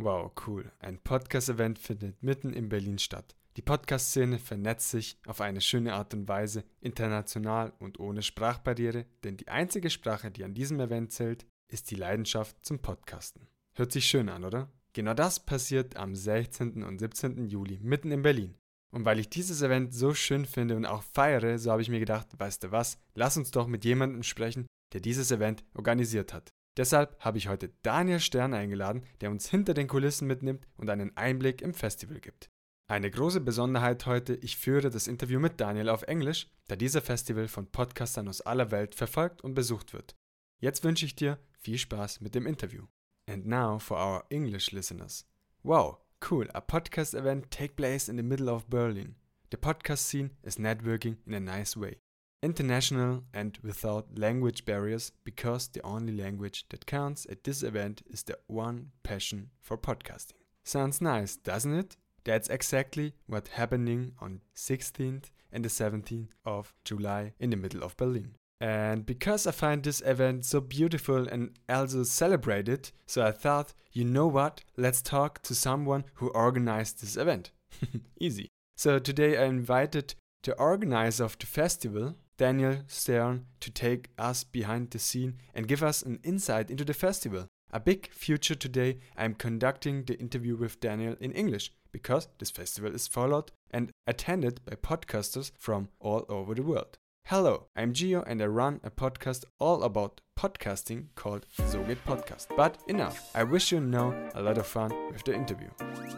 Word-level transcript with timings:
Wow, 0.00 0.30
cool. 0.46 0.70
Ein 0.78 1.00
Podcast-Event 1.00 1.76
findet 1.76 2.22
mitten 2.22 2.52
in 2.52 2.68
Berlin 2.68 3.00
statt. 3.00 3.34
Die 3.56 3.62
Podcast-Szene 3.62 4.38
vernetzt 4.38 4.90
sich 4.90 5.18
auf 5.26 5.40
eine 5.40 5.60
schöne 5.60 5.92
Art 5.94 6.14
und 6.14 6.28
Weise, 6.28 6.62
international 6.80 7.72
und 7.80 7.98
ohne 7.98 8.22
Sprachbarriere, 8.22 9.06
denn 9.24 9.36
die 9.36 9.48
einzige 9.48 9.90
Sprache, 9.90 10.30
die 10.30 10.44
an 10.44 10.54
diesem 10.54 10.78
Event 10.78 11.10
zählt, 11.10 11.46
ist 11.66 11.90
die 11.90 11.96
Leidenschaft 11.96 12.64
zum 12.64 12.78
Podcasten. 12.78 13.48
Hört 13.74 13.90
sich 13.90 14.06
schön 14.06 14.28
an, 14.28 14.44
oder? 14.44 14.70
Genau 14.92 15.14
das 15.14 15.44
passiert 15.44 15.96
am 15.96 16.14
16. 16.14 16.84
und 16.84 17.00
17. 17.00 17.48
Juli 17.48 17.80
mitten 17.82 18.12
in 18.12 18.22
Berlin. 18.22 18.54
Und 18.92 19.04
weil 19.04 19.18
ich 19.18 19.28
dieses 19.28 19.62
Event 19.62 19.92
so 19.92 20.14
schön 20.14 20.46
finde 20.46 20.76
und 20.76 20.86
auch 20.86 21.02
feiere, 21.02 21.58
so 21.58 21.72
habe 21.72 21.82
ich 21.82 21.90
mir 21.90 21.98
gedacht, 21.98 22.28
weißt 22.38 22.62
du 22.62 22.70
was, 22.70 22.98
lass 23.14 23.36
uns 23.36 23.50
doch 23.50 23.66
mit 23.66 23.84
jemandem 23.84 24.22
sprechen, 24.22 24.68
der 24.92 25.00
dieses 25.00 25.32
Event 25.32 25.64
organisiert 25.74 26.32
hat. 26.32 26.52
Deshalb 26.78 27.18
habe 27.18 27.38
ich 27.38 27.48
heute 27.48 27.72
Daniel 27.82 28.20
Stern 28.20 28.54
eingeladen, 28.54 29.02
der 29.20 29.32
uns 29.32 29.50
hinter 29.50 29.74
den 29.74 29.88
Kulissen 29.88 30.28
mitnimmt 30.28 30.64
und 30.76 30.88
einen 30.88 31.14
Einblick 31.16 31.60
im 31.60 31.74
Festival 31.74 32.20
gibt. 32.20 32.50
Eine 32.86 33.10
große 33.10 33.40
Besonderheit 33.40 34.06
heute, 34.06 34.34
ich 34.36 34.56
führe 34.56 34.88
das 34.88 35.08
Interview 35.08 35.40
mit 35.40 35.60
Daniel 35.60 35.88
auf 35.88 36.04
Englisch, 36.04 36.48
da 36.68 36.76
dieser 36.76 37.02
Festival 37.02 37.48
von 37.48 37.66
Podcastern 37.66 38.28
aus 38.28 38.42
aller 38.42 38.70
Welt 38.70 38.94
verfolgt 38.94 39.42
und 39.42 39.54
besucht 39.54 39.92
wird. 39.92 40.14
Jetzt 40.60 40.84
wünsche 40.84 41.04
ich 41.04 41.16
dir 41.16 41.38
viel 41.58 41.78
Spaß 41.78 42.20
mit 42.20 42.36
dem 42.36 42.46
Interview. 42.46 42.84
And 43.28 43.44
now 43.44 43.80
for 43.80 43.98
our 43.98 44.24
English 44.30 44.70
listeners. 44.70 45.26
Wow, 45.64 45.98
cool, 46.30 46.48
a 46.54 46.60
podcast 46.60 47.12
event 47.12 47.50
take 47.50 47.74
place 47.74 48.08
in 48.08 48.16
the 48.16 48.22
middle 48.22 48.48
of 48.48 48.68
Berlin. 48.68 49.16
The 49.50 49.56
podcast 49.56 50.06
scene 50.06 50.30
is 50.42 50.60
networking 50.60 51.16
in 51.26 51.34
a 51.34 51.40
nice 51.40 51.76
way. 51.76 51.98
International 52.40 53.24
and 53.34 53.58
without 53.64 54.16
language 54.16 54.64
barriers 54.64 55.10
because 55.24 55.66
the 55.68 55.84
only 55.84 56.16
language 56.16 56.64
that 56.68 56.86
counts 56.86 57.26
at 57.28 57.42
this 57.42 57.64
event 57.64 58.02
is 58.08 58.22
the 58.22 58.38
one 58.46 58.90
passion 59.02 59.50
for 59.60 59.76
podcasting. 59.76 60.38
Sounds 60.64 61.00
nice, 61.00 61.36
doesn't 61.36 61.74
it? 61.74 61.96
That's 62.24 62.48
exactly 62.48 63.14
what's 63.26 63.50
happening 63.50 64.12
on 64.20 64.42
16th 64.54 65.30
and 65.50 65.64
the 65.64 65.68
17th 65.68 66.28
of 66.44 66.74
July 66.84 67.32
in 67.40 67.50
the 67.50 67.56
middle 67.56 67.82
of 67.82 67.96
Berlin. 67.96 68.34
And 68.60 69.06
because 69.06 69.46
I 69.46 69.52
find 69.52 69.82
this 69.82 70.02
event 70.04 70.44
so 70.44 70.60
beautiful 70.60 71.26
and 71.28 71.58
also 71.68 72.04
celebrated, 72.04 72.90
so 73.06 73.24
I 73.24 73.32
thought, 73.32 73.72
you 73.92 74.04
know 74.04 74.26
what? 74.26 74.62
Let's 74.76 75.00
talk 75.00 75.42
to 75.42 75.54
someone 75.54 76.04
who 76.14 76.28
organized 76.28 77.00
this 77.00 77.16
event. 77.16 77.50
Easy. 78.20 78.48
So 78.76 78.98
today 78.98 79.36
I 79.36 79.46
invited 79.46 80.14
the 80.42 80.54
organizer 80.54 81.24
of 81.24 81.38
the 81.38 81.46
festival, 81.46 82.16
Daniel 82.38 82.78
Stern, 82.86 83.46
to 83.58 83.70
take 83.70 84.10
us 84.16 84.44
behind 84.44 84.90
the 84.90 84.98
scene 85.00 85.34
and 85.54 85.66
give 85.66 85.82
us 85.82 86.02
an 86.02 86.20
insight 86.22 86.70
into 86.70 86.84
the 86.84 86.94
festival. 86.94 87.48
A 87.72 87.80
big 87.80 88.10
future 88.12 88.54
today, 88.54 88.98
I'm 89.16 89.34
conducting 89.34 90.04
the 90.04 90.18
interview 90.18 90.56
with 90.56 90.80
Daniel 90.80 91.16
in 91.20 91.32
English 91.32 91.72
because 91.92 92.28
this 92.38 92.52
festival 92.52 92.94
is 92.94 93.08
followed 93.08 93.50
and 93.72 93.90
attended 94.06 94.60
by 94.64 94.76
podcasters 94.76 95.50
from 95.58 95.88
all 95.98 96.24
over 96.28 96.54
the 96.54 96.62
world. 96.62 96.96
Hello, 97.28 97.66
I'm 97.76 97.92
Gio 97.92 98.24
and 98.26 98.40
I 98.40 98.46
run 98.46 98.80
a 98.82 98.90
podcast 98.90 99.44
all 99.58 99.82
about 99.82 100.22
podcasting 100.34 101.08
called 101.14 101.44
So 101.66 101.82
geht 101.82 102.02
Podcast. 102.06 102.46
But 102.56 102.78
enough, 102.86 103.30
I 103.34 103.44
wish 103.44 103.70
you 103.70 103.80
now 103.80 104.14
a 104.34 104.40
lot 104.40 104.56
of 104.56 104.66
fun 104.66 104.90
with 105.12 105.24
the 105.24 105.34
interview. 105.34 105.68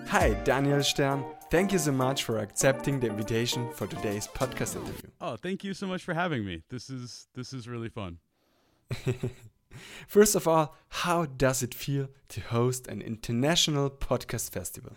Hi, 0.06 0.34
Daniel 0.44 0.80
Stern. 0.84 1.24
Thank 1.50 1.72
you 1.72 1.80
so 1.80 1.90
much 1.90 2.22
for 2.22 2.38
accepting 2.38 3.00
the 3.00 3.08
invitation 3.08 3.72
for 3.72 3.88
today's 3.88 4.28
podcast 4.28 4.76
interview. 4.76 5.10
Oh, 5.20 5.34
thank 5.34 5.64
you 5.64 5.74
so 5.74 5.88
much 5.88 6.04
for 6.04 6.14
having 6.14 6.44
me. 6.44 6.62
This 6.68 6.88
is 6.88 7.26
this 7.34 7.52
is 7.52 7.66
really 7.66 7.88
fun. 7.88 8.18
First 10.06 10.36
of 10.36 10.46
all, 10.46 10.76
how 10.90 11.26
does 11.26 11.60
it 11.64 11.74
feel 11.74 12.06
to 12.28 12.40
host 12.40 12.86
an 12.86 13.02
international 13.02 13.90
podcast 13.90 14.52
festival? 14.52 14.92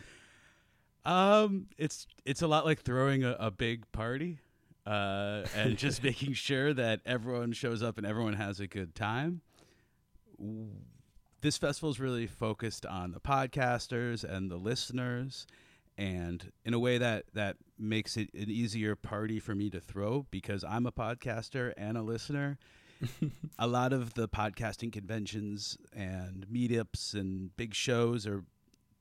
Um, 1.05 1.69
it's 1.79 2.05
it's 2.23 2.43
a 2.43 2.47
lot 2.47 2.65
like 2.65 2.83
throwing 2.83 3.23
a, 3.23 3.35
a 3.39 3.49
big 3.49 3.91
party, 3.91 4.42
uh, 4.85 5.43
and 5.55 5.77
just 5.77 6.03
making 6.03 6.33
sure 6.33 6.73
that 6.73 7.01
everyone 7.05 7.53
shows 7.53 7.81
up 7.81 7.97
and 7.97 8.05
everyone 8.05 8.33
has 8.33 8.59
a 8.59 8.67
good 8.67 8.95
time. 8.95 9.41
This 11.41 11.57
festival 11.57 11.89
is 11.89 11.99
really 11.99 12.27
focused 12.27 12.85
on 12.85 13.11
the 13.11 13.19
podcasters 13.19 14.23
and 14.23 14.49
the 14.49 14.57
listeners, 14.57 15.45
and 15.97 16.51
in 16.65 16.73
a 16.73 16.79
way 16.79 16.97
that 16.97 17.25
that 17.33 17.57
makes 17.77 18.17
it 18.17 18.33
an 18.33 18.49
easier 18.49 18.95
party 18.95 19.39
for 19.39 19.53
me 19.53 19.69
to 19.69 19.79
throw 19.79 20.25
because 20.31 20.63
I'm 20.63 20.85
a 20.85 20.91
podcaster 20.91 21.73
and 21.77 21.97
a 21.97 22.01
listener. 22.01 22.57
a 23.59 23.67
lot 23.67 23.91
of 23.91 24.13
the 24.13 24.29
podcasting 24.29 24.91
conventions 24.91 25.77
and 25.91 26.47
meetups 26.47 27.13
and 27.13 27.55
big 27.57 27.73
shows 27.73 28.25
are 28.25 28.43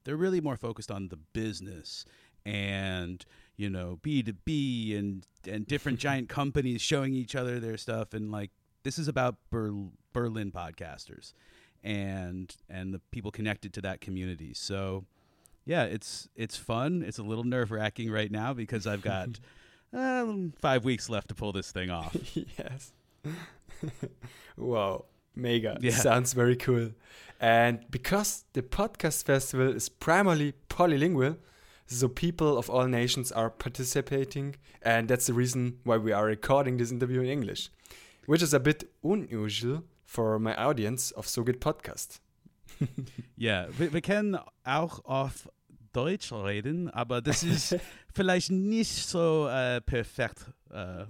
they're 0.05 0.17
really 0.17 0.41
more 0.41 0.57
focused 0.57 0.91
on 0.91 1.09
the 1.09 1.17
business 1.17 2.05
and 2.45 3.25
you 3.57 3.71
know 3.71 3.99
B2B 4.03 4.99
and 4.99 5.27
and 5.49 5.67
different 5.67 5.99
giant 6.07 6.29
companies 6.29 6.81
showing 6.81 7.15
each 7.15 7.35
other 7.35 7.61
their 7.61 7.77
stuff 7.77 8.15
and 8.15 8.31
like 8.31 8.51
this 8.83 8.99
is 8.99 9.09
about 9.09 9.37
Ber- 9.51 9.91
Berlin 10.13 10.51
podcasters 10.51 11.33
and 11.83 12.55
and 12.69 12.95
the 12.95 13.01
people 13.11 13.31
connected 13.31 13.73
to 13.75 13.81
that 13.83 14.01
community. 14.01 14.53
So 14.55 15.05
yeah, 15.65 15.85
it's 15.85 16.29
it's 16.37 16.57
fun. 16.57 17.05
It's 17.07 17.19
a 17.19 17.23
little 17.23 17.45
nerve 17.45 17.71
wracking 17.71 18.11
right 18.11 18.31
now 18.31 18.53
because 18.53 18.87
I've 18.87 19.03
got 19.03 19.29
uh, 19.97 20.27
five 20.61 20.85
weeks 20.85 21.09
left 21.09 21.29
to 21.29 21.35
pull 21.35 21.53
this 21.53 21.71
thing 21.71 21.91
off. 21.91 22.17
yes. 22.35 22.93
wow, 24.57 25.05
mega. 25.35 25.79
Yeah. 25.81 25.93
Sounds 25.93 26.33
very 26.33 26.57
cool. 26.57 26.91
And 27.41 27.85
because 27.91 28.45
the 28.53 28.63
podcast 28.63 29.25
festival 29.25 29.69
is 29.69 29.89
primarily 29.89 30.55
polylingual, 30.69 31.39
so 31.99 32.09
people 32.09 32.57
of 32.59 32.69
all 32.71 32.87
nations 32.89 33.33
are 33.33 33.51
participating, 33.51 34.57
and 34.83 35.09
that's 35.09 35.27
the 35.27 35.35
reason 35.35 35.79
why 35.85 35.97
we 35.99 36.13
are 36.13 36.27
recording 36.27 36.79
this 36.79 36.91
interview 36.93 37.21
in 37.21 37.29
English, 37.29 37.71
which 38.27 38.43
is 38.43 38.55
a 38.55 38.61
bit 38.61 38.85
unusual 39.03 39.83
for 40.05 40.39
my 40.39 40.55
audience 40.57 41.13
of 41.13 41.27
So 41.29 41.45
geht 41.45 41.61
Podcast. 41.61 42.21
Ja, 43.37 43.67
wir, 43.79 43.93
wir 43.93 44.01
können 44.01 44.39
auch 44.65 45.05
auf 45.05 45.49
Deutsch 45.93 46.33
reden, 46.33 46.89
aber 46.91 47.21
das 47.21 47.43
ist 47.43 47.77
vielleicht 48.15 48.51
nicht 48.51 49.07
so 49.09 49.47
äh, 49.49 49.81
perfekt 49.81 50.47
äh, 50.71 51.05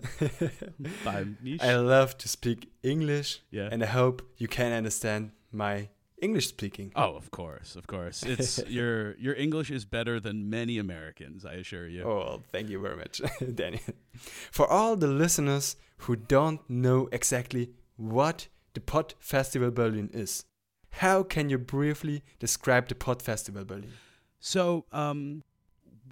beim 1.05 1.37
nicht. 1.41 1.63
I 1.63 1.73
love 1.75 2.17
to 2.19 2.29
speak 2.29 2.69
English, 2.83 3.43
Yeah. 3.53 3.69
and 3.69 3.83
I 3.83 3.87
hope 3.95 4.25
you 4.39 4.49
can 4.49 4.73
understand 4.73 5.33
my 5.53 5.89
English 6.23 6.47
speaking. 6.47 6.93
Oh, 6.95 7.15
of 7.17 7.31
course, 7.33 7.77
of 7.77 7.87
course. 7.87 8.23
It's 8.23 8.65
your 8.69 9.17
your 9.19 9.35
English 9.35 9.71
is 9.71 9.85
better 9.85 10.21
than 10.21 10.49
many 10.49 10.79
Americans, 10.79 11.45
I 11.45 11.55
assure 11.55 11.89
you. 11.89 12.05
Oh, 12.05 12.43
thank 12.53 12.71
you 12.71 12.81
very 12.81 12.97
much, 12.97 13.21
Danny. 13.55 13.81
For 14.51 14.67
all 14.67 14.97
the 14.97 15.09
listeners 15.09 15.77
who 15.99 16.17
don't 16.17 16.61
know 16.71 17.09
exactly 17.13 17.71
what 17.97 18.49
the 18.75 18.81
Pod 18.81 19.15
Festival 19.19 19.71
Berlin 19.71 20.11
is, 20.15 20.45
how 20.91 21.23
can 21.25 21.51
you 21.51 21.59
briefly 21.59 22.23
describe 22.39 22.89
the 22.89 22.95
Pod 22.95 23.21
Festival 23.21 23.65
Berlin? 23.65 23.93
So, 24.39 24.87
um, 24.93 25.43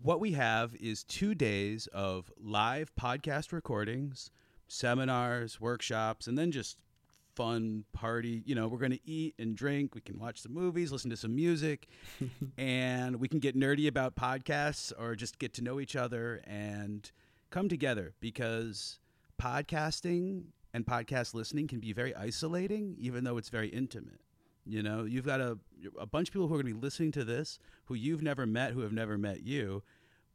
what 0.02 0.20
we 0.20 0.32
have 0.32 0.74
is 0.76 1.04
two 1.04 1.34
days 1.34 1.86
of 1.92 2.32
live 2.36 2.90
podcast 2.96 3.52
recordings, 3.52 4.30
seminars, 4.66 5.60
workshops, 5.60 6.26
and 6.26 6.36
then 6.36 6.50
just 6.50 6.78
fun 7.34 7.84
party. 7.92 8.42
You 8.44 8.54
know, 8.54 8.68
we're 8.68 8.78
going 8.78 8.92
to 8.92 9.08
eat 9.08 9.34
and 9.38 9.56
drink. 9.56 9.94
We 9.94 10.00
can 10.00 10.18
watch 10.18 10.42
some 10.42 10.52
movies, 10.52 10.92
listen 10.92 11.10
to 11.10 11.16
some 11.16 11.34
music, 11.34 11.88
and 12.58 13.16
we 13.16 13.28
can 13.28 13.38
get 13.38 13.56
nerdy 13.56 13.86
about 13.88 14.16
podcasts 14.16 14.92
or 14.98 15.14
just 15.14 15.38
get 15.38 15.54
to 15.54 15.62
know 15.62 15.80
each 15.80 15.96
other 15.96 16.42
and 16.46 17.10
come 17.50 17.68
together 17.68 18.14
because 18.20 18.98
podcasting 19.40 20.44
and 20.72 20.86
podcast 20.86 21.34
listening 21.34 21.66
can 21.66 21.80
be 21.80 21.92
very 21.92 22.14
isolating, 22.14 22.96
even 22.98 23.24
though 23.24 23.36
it's 23.36 23.48
very 23.48 23.68
intimate. 23.68 24.20
You 24.66 24.82
know, 24.82 25.04
you've 25.04 25.26
got 25.26 25.40
a, 25.40 25.58
a 25.98 26.06
bunch 26.06 26.28
of 26.28 26.32
people 26.32 26.46
who 26.46 26.54
are 26.54 26.62
going 26.62 26.72
to 26.72 26.78
be 26.78 26.80
listening 26.80 27.12
to 27.12 27.24
this 27.24 27.58
who 27.86 27.94
you've 27.94 28.22
never 28.22 28.46
met, 28.46 28.72
who 28.72 28.80
have 28.80 28.92
never 28.92 29.18
met 29.18 29.42
you. 29.42 29.82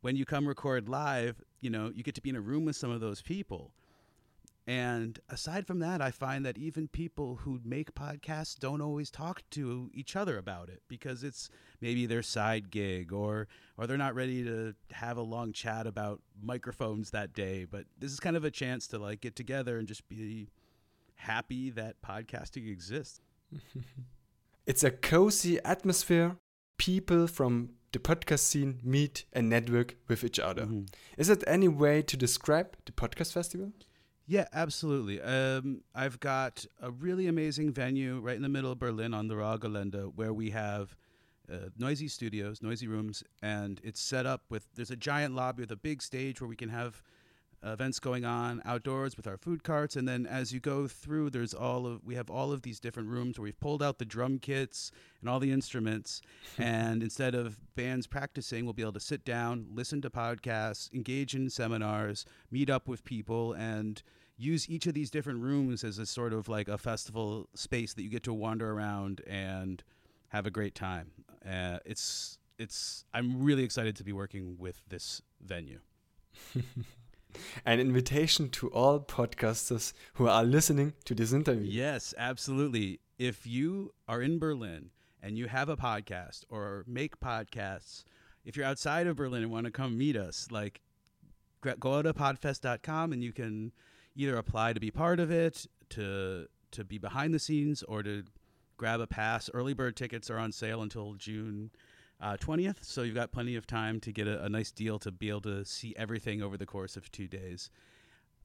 When 0.02 0.16
you 0.16 0.26
come 0.26 0.48
record 0.48 0.90
live, 0.90 1.42
you 1.62 1.70
know, 1.70 1.92
you 1.94 2.04
get 2.04 2.16
to 2.16 2.22
be 2.22 2.30
in 2.30 2.36
a 2.36 2.42
room 2.42 2.66
with 2.66 2.76
some 2.76 2.92
of 2.92 3.00
those 3.02 3.22
people. 3.22 3.72
And 4.68 5.20
aside 5.30 5.68
from 5.68 5.78
that, 5.80 6.02
I 6.02 6.10
find 6.10 6.44
that 6.46 6.58
even 6.58 6.88
people 6.88 7.36
who 7.44 7.60
make 7.64 7.94
podcasts 7.94 8.58
don't 8.58 8.82
always 8.82 9.12
talk 9.12 9.44
to 9.52 9.92
each 9.94 10.16
other 10.16 10.40
about 10.40 10.70
it 10.70 10.82
because 10.88 11.24
it's 11.24 11.50
maybe 11.82 12.08
their 12.08 12.24
side 12.24 12.72
gig 12.72 13.14
or 13.14 13.48
or 13.78 13.86
they're 13.86 13.96
not 13.98 14.16
ready 14.16 14.44
to 14.44 14.74
have 14.92 15.18
a 15.18 15.22
long 15.22 15.54
chat 15.54 15.86
about 15.86 16.22
microphones 16.42 17.12
that 17.12 17.32
day. 17.34 17.66
But 17.70 17.86
this 18.00 18.12
is 18.12 18.20
kind 18.20 18.36
of 18.36 18.44
a 18.44 18.50
chance 18.50 18.88
to 18.88 18.98
like 18.98 19.22
get 19.22 19.36
together 19.36 19.78
and 19.78 19.88
just 19.88 20.08
be 20.10 20.48
happy 21.14 21.70
that 21.72 22.02
podcasting 22.02 22.68
exists. 22.68 23.22
It's 24.68 24.84
a 24.84 24.90
cozy 24.90 25.60
atmosphere. 25.64 26.38
People 26.78 27.28
from 27.28 27.70
the 27.92 28.00
podcast 28.00 28.40
scene 28.40 28.80
meet 28.84 29.26
and 29.32 29.48
network 29.48 29.96
with 30.08 30.24
each 30.24 30.40
other. 30.40 30.66
Mhm. 30.66 30.88
Is 31.20 31.30
it 31.30 31.44
any 31.46 31.68
way 31.68 32.02
to 32.02 32.18
describe 32.18 32.76
the 32.86 32.92
podcast 32.92 33.32
festival? 33.32 33.74
Yeah, 34.28 34.46
absolutely. 34.54 35.22
Um, 35.22 35.82
I've 35.94 36.20
got 36.20 36.66
a 36.82 36.90
really 36.90 37.28
amazing 37.28 37.72
venue 37.72 38.20
right 38.20 38.36
in 38.36 38.42
the 38.42 38.50
middle 38.50 38.72
of 38.72 38.80
Berlin 38.80 39.14
on 39.14 39.28
the 39.28 39.36
RAW-Gelände 39.36 40.14
where 40.16 40.34
we 40.34 40.50
have 40.50 40.96
uh, 41.52 41.70
noisy 41.78 42.08
studios, 42.08 42.64
noisy 42.64 42.88
rooms, 42.88 43.24
and 43.44 43.80
it's 43.84 44.00
set 44.02 44.26
up 44.26 44.42
with. 44.50 44.68
There's 44.74 44.90
a 44.90 44.96
giant 44.96 45.36
lobby 45.36 45.62
with 45.62 45.72
a 45.72 45.76
big 45.76 46.02
stage 46.02 46.42
where 46.42 46.48
we 46.48 46.56
can 46.56 46.70
have 46.70 47.04
events 47.66 48.00
going 48.00 48.26
on 48.26 48.62
outdoors 48.66 49.18
with 49.18 49.28
our 49.28 49.38
food 49.38 49.64
carts. 49.64 49.96
And 49.96 50.08
then 50.08 50.26
as 50.26 50.54
you 50.54 50.60
go 50.60 50.88
through 50.88 51.32
there's 51.32 51.54
all 51.54 51.86
of 51.86 52.04
we 52.04 52.16
have 52.16 52.30
all 52.30 52.52
of 52.52 52.62
these 52.62 52.80
different 52.80 53.10
rooms 53.10 53.38
where 53.38 53.44
we've 53.46 53.60
pulled 53.60 53.84
out 53.84 53.98
the 53.98 54.06
drum 54.06 54.40
kits 54.40 54.92
and 55.22 55.30
all 55.30 55.40
the 55.40 55.52
instruments. 55.52 56.22
And 56.58 57.04
instead 57.04 57.36
of 57.36 57.58
bands 57.76 58.08
practicing 58.08 58.64
we'll 58.66 58.74
be 58.74 58.82
able 58.82 58.94
to 58.94 59.00
sit 59.00 59.26
down 59.26 59.68
listen 59.74 60.02
to 60.02 60.10
podcasts 60.10 60.92
engage 60.94 61.36
in 61.36 61.50
seminars 61.50 62.26
meet 62.50 62.70
up 62.70 62.88
with 62.88 63.04
people 63.04 63.54
and 63.54 64.02
use 64.38 64.70
each 64.70 64.88
of 64.88 64.94
these 64.94 65.10
different 65.10 65.42
rooms 65.42 65.84
as 65.84 65.98
a 65.98 66.06
sort 66.06 66.34
of 66.34 66.48
like 66.48 66.68
a 66.68 66.78
festival 66.78 67.50
space 67.56 67.94
that 67.94 68.04
you 68.04 68.10
get 68.10 68.24
to 68.24 68.34
wander 68.34 68.72
around 68.72 69.22
and 69.28 69.84
have 70.30 70.46
a 70.46 70.52
great 70.52 70.76
time. 70.76 71.12
Uh, 71.46 71.80
it's 71.86 72.38
it's 72.58 73.06
i'm 73.14 73.44
really 73.44 73.64
excited 73.64 73.96
to 73.96 74.04
be 74.04 74.14
working 74.14 74.58
with 74.58 74.82
this 74.88 75.22
venue 75.42 75.80
an 77.66 77.80
invitation 77.80 78.50
to 78.50 78.70
all 78.70 79.00
podcasters 79.00 79.94
who 80.16 80.28
are 80.28 80.44
listening 80.44 80.94
to 81.06 81.16
this 81.16 81.34
interview. 81.34 81.70
Yes, 81.70 82.14
absolutely. 82.18 83.00
If 83.18 83.48
you 83.48 83.94
are 84.08 84.22
in 84.22 84.40
Berlin 84.40 84.92
and 85.22 85.38
you 85.38 85.48
have 85.48 85.70
a 85.70 85.78
podcast 85.78 86.44
or 86.50 86.84
make 86.88 87.20
podcasts, 87.20 88.04
if 88.44 88.56
you're 88.56 88.66
outside 88.66 89.08
of 89.08 89.16
Berlin 89.16 89.44
and 89.44 89.52
want 89.52 89.66
to 89.66 89.72
come 89.72 89.98
meet 89.98 90.16
us, 90.16 90.48
like 90.52 90.82
go 91.62 92.02
to 92.02 92.14
podfest.com 92.14 93.12
and 93.12 93.24
you 93.24 93.34
can 93.34 93.72
either 94.16 94.38
apply 94.38 94.74
to 94.74 94.80
be 94.80 94.92
part 94.92 95.20
of 95.20 95.32
it, 95.32 95.66
to 95.90 96.48
to 96.72 96.84
be 96.84 96.98
behind 96.98 97.34
the 97.34 97.40
scenes, 97.40 97.84
or 97.84 98.04
to 98.04 98.24
grab 98.78 99.00
a 99.00 99.08
pass. 99.08 99.50
Early 99.54 99.74
bird 99.74 99.96
tickets 99.96 100.30
are 100.30 100.38
on 100.38 100.52
sale 100.52 100.82
until 100.82 101.14
June 101.14 101.72
uh, 102.26 102.36
20th. 102.38 102.84
So 102.84 103.04
you've 103.04 103.14
got 103.14 103.32
plenty 103.32 103.56
of 103.56 103.68
time 103.68 104.00
to 104.00 104.12
get 104.12 104.28
a, 104.28 104.44
a, 104.44 104.50
nice 104.50 104.72
deal 104.72 104.98
to 105.00 105.12
be 105.12 105.30
able 105.30 105.42
to 105.42 105.64
see 105.64 105.94
everything 105.96 106.42
over 106.42 106.58
the 106.58 106.66
course 106.66 106.98
of 106.98 107.12
two 107.12 107.28
days. 107.28 107.70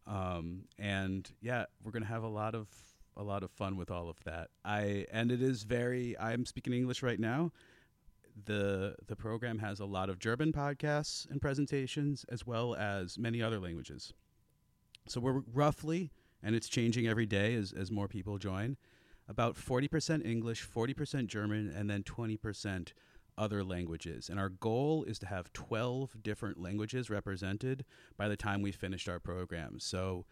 Um, 0.06 0.64
and 0.78 1.30
yeah, 1.40 1.64
we're 1.82 1.92
gonna 1.92 2.04
have 2.04 2.22
a 2.22 2.28
lot 2.28 2.54
of 2.54 2.68
a 3.16 3.22
lot 3.22 3.42
of 3.42 3.50
fun 3.50 3.78
with 3.78 3.90
all 3.90 4.10
of 4.10 4.22
that. 4.24 4.48
I 4.64 5.06
and 5.10 5.32
it 5.32 5.40
is 5.40 5.62
very. 5.62 6.18
I'm 6.18 6.44
speaking 6.44 6.74
English 6.74 7.02
right 7.02 7.18
now. 7.18 7.52
the 8.44 8.96
The 9.06 9.16
program 9.16 9.58
has 9.60 9.80
a 9.80 9.86
lot 9.86 10.10
of 10.10 10.18
German 10.18 10.52
podcasts 10.52 11.30
and 11.30 11.40
presentations, 11.40 12.26
as 12.28 12.46
well 12.46 12.74
as 12.74 13.18
many 13.18 13.40
other 13.42 13.60
languages. 13.60 14.12
So 15.06 15.20
we're 15.20 15.42
roughly, 15.52 16.10
and 16.42 16.54
it's 16.54 16.68
changing 16.68 17.06
every 17.06 17.26
day 17.26 17.54
as 17.54 17.72
as 17.72 17.90
more 17.90 18.08
people 18.08 18.36
join. 18.36 18.76
About 19.26 19.56
forty 19.56 19.88
percent 19.88 20.26
English, 20.26 20.62
forty 20.62 20.92
percent 20.92 21.28
German, 21.28 21.72
and 21.74 21.88
then 21.88 22.02
twenty 22.02 22.36
percent 22.36 22.92
other 23.40 23.64
languages. 23.64 24.28
And 24.28 24.38
our 24.38 24.50
goal 24.50 25.02
is 25.04 25.18
to 25.20 25.26
have 25.26 25.50
12 25.54 26.22
different 26.22 26.60
languages 26.60 27.08
represented 27.08 27.86
by 28.18 28.28
the 28.28 28.36
time 28.36 28.60
we 28.60 28.70
finished 28.70 29.08
our 29.08 29.18
program. 29.18 29.80
So 29.80 30.26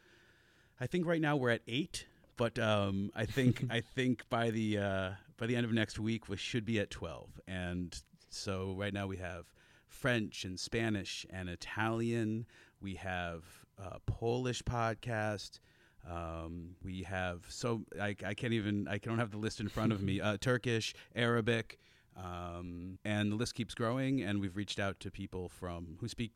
I 0.78 0.86
think 0.86 1.06
right 1.06 1.20
now 1.20 1.34
we're 1.34 1.50
at 1.50 1.62
eight, 1.66 2.06
but 2.36 2.58
um, 2.58 3.10
I 3.16 3.24
think 3.24 3.64
I 3.70 3.80
think 3.80 4.28
by 4.28 4.50
the 4.50 4.78
uh, 4.78 5.10
by 5.38 5.46
the 5.46 5.56
end 5.56 5.64
of 5.64 5.72
next 5.72 5.98
week 5.98 6.28
we 6.28 6.36
should 6.36 6.66
be 6.66 6.78
at 6.78 6.90
12. 6.90 7.40
And 7.48 7.98
so 8.28 8.74
right 8.76 8.92
now 8.92 9.06
we 9.06 9.16
have 9.16 9.46
French 9.88 10.44
and 10.44 10.60
Spanish 10.60 11.24
and 11.30 11.48
Italian. 11.48 12.46
We 12.80 12.94
have 12.96 13.44
a 13.78 14.00
Polish 14.00 14.62
podcast. 14.62 15.60
Um, 16.08 16.76
we 16.84 17.02
have 17.02 17.46
so 17.48 17.84
I, 18.00 18.14
I 18.24 18.34
can't 18.34 18.52
even 18.52 18.86
I 18.86 18.98
don't 18.98 19.18
have 19.18 19.30
the 19.30 19.38
list 19.38 19.60
in 19.60 19.68
front 19.68 19.92
of 19.92 20.02
me. 20.02 20.20
Uh, 20.28 20.36
Turkish, 20.38 20.94
Arabic, 21.14 21.78
um, 22.22 22.98
and 23.04 23.32
the 23.32 23.36
list 23.36 23.54
keeps 23.54 23.74
growing, 23.74 24.22
and 24.22 24.40
we've 24.40 24.56
reached 24.56 24.78
out 24.78 25.00
to 25.00 25.10
people 25.10 25.48
from 25.48 25.96
who 26.00 26.08
speak 26.08 26.32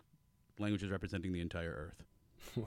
languages 0.58 0.90
representing 0.90 1.32
the 1.32 1.40
entire 1.40 1.92
Earth. 2.56 2.66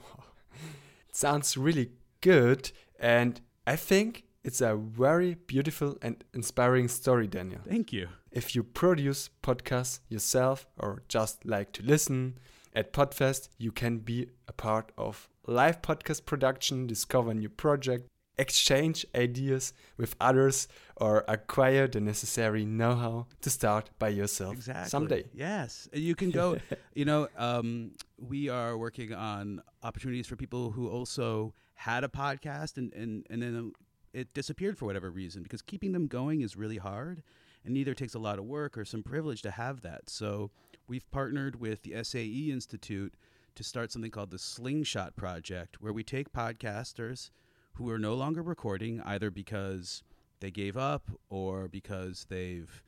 Sounds 1.12 1.56
really 1.56 1.90
good, 2.20 2.70
and 3.00 3.40
I 3.66 3.76
think 3.76 4.24
it's 4.44 4.60
a 4.60 4.76
very 4.76 5.34
beautiful 5.34 5.96
and 6.02 6.22
inspiring 6.34 6.88
story, 6.88 7.26
Daniel. 7.26 7.60
Thank 7.66 7.92
you. 7.92 8.08
If 8.30 8.54
you 8.54 8.62
produce 8.62 9.30
podcasts 9.42 10.00
yourself 10.08 10.66
or 10.78 11.02
just 11.08 11.44
like 11.44 11.72
to 11.72 11.82
listen, 11.82 12.38
at 12.74 12.92
Podfest 12.92 13.48
you 13.58 13.72
can 13.72 13.98
be 13.98 14.28
a 14.46 14.52
part 14.52 14.92
of 14.98 15.28
live 15.46 15.80
podcast 15.80 16.26
production, 16.26 16.86
discover 16.86 17.32
new 17.32 17.48
project, 17.48 18.06
exchange 18.38 19.06
ideas 19.14 19.72
with 19.96 20.14
others 20.20 20.68
or 20.96 21.24
acquire 21.28 21.86
the 21.86 22.00
necessary 22.00 22.64
know-how 22.64 23.26
to 23.40 23.50
start 23.50 23.90
by 23.98 24.08
yourself 24.08 24.54
exactly. 24.54 24.90
someday. 24.90 25.24
Yes, 25.32 25.88
you 25.92 26.14
can 26.14 26.30
go. 26.30 26.58
you 26.94 27.04
know, 27.04 27.28
um, 27.36 27.92
we 28.18 28.48
are 28.48 28.76
working 28.76 29.14
on 29.14 29.62
opportunities 29.82 30.26
for 30.26 30.36
people 30.36 30.70
who 30.70 30.88
also 30.88 31.54
had 31.74 32.04
a 32.04 32.08
podcast 32.08 32.76
and 32.78 32.92
and 32.94 33.26
and 33.30 33.42
then 33.42 33.72
it 34.12 34.32
disappeared 34.32 34.78
for 34.78 34.86
whatever 34.86 35.10
reason 35.10 35.42
because 35.42 35.60
keeping 35.60 35.92
them 35.92 36.06
going 36.06 36.40
is 36.40 36.56
really 36.56 36.78
hard 36.78 37.22
and 37.64 37.76
either 37.76 37.94
takes 37.94 38.14
a 38.14 38.18
lot 38.18 38.38
of 38.38 38.44
work 38.44 38.78
or 38.78 38.84
some 38.84 39.02
privilege 39.02 39.42
to 39.42 39.50
have 39.50 39.82
that. 39.82 40.08
So 40.08 40.50
we've 40.88 41.08
partnered 41.10 41.60
with 41.60 41.82
the 41.82 42.02
SAE 42.02 42.50
Institute 42.50 43.14
to 43.56 43.64
start 43.64 43.90
something 43.90 44.10
called 44.10 44.30
the 44.30 44.38
Slingshot 44.38 45.16
Project, 45.16 45.80
where 45.80 45.92
we 45.92 46.04
take 46.04 46.32
podcasters 46.32 47.30
who 47.76 47.90
are 47.90 47.98
no 47.98 48.14
longer 48.14 48.42
recording 48.42 49.00
either 49.04 49.30
because 49.30 50.02
they 50.40 50.50
gave 50.50 50.76
up 50.76 51.10
or 51.28 51.68
because 51.68 52.26
they've 52.28 52.82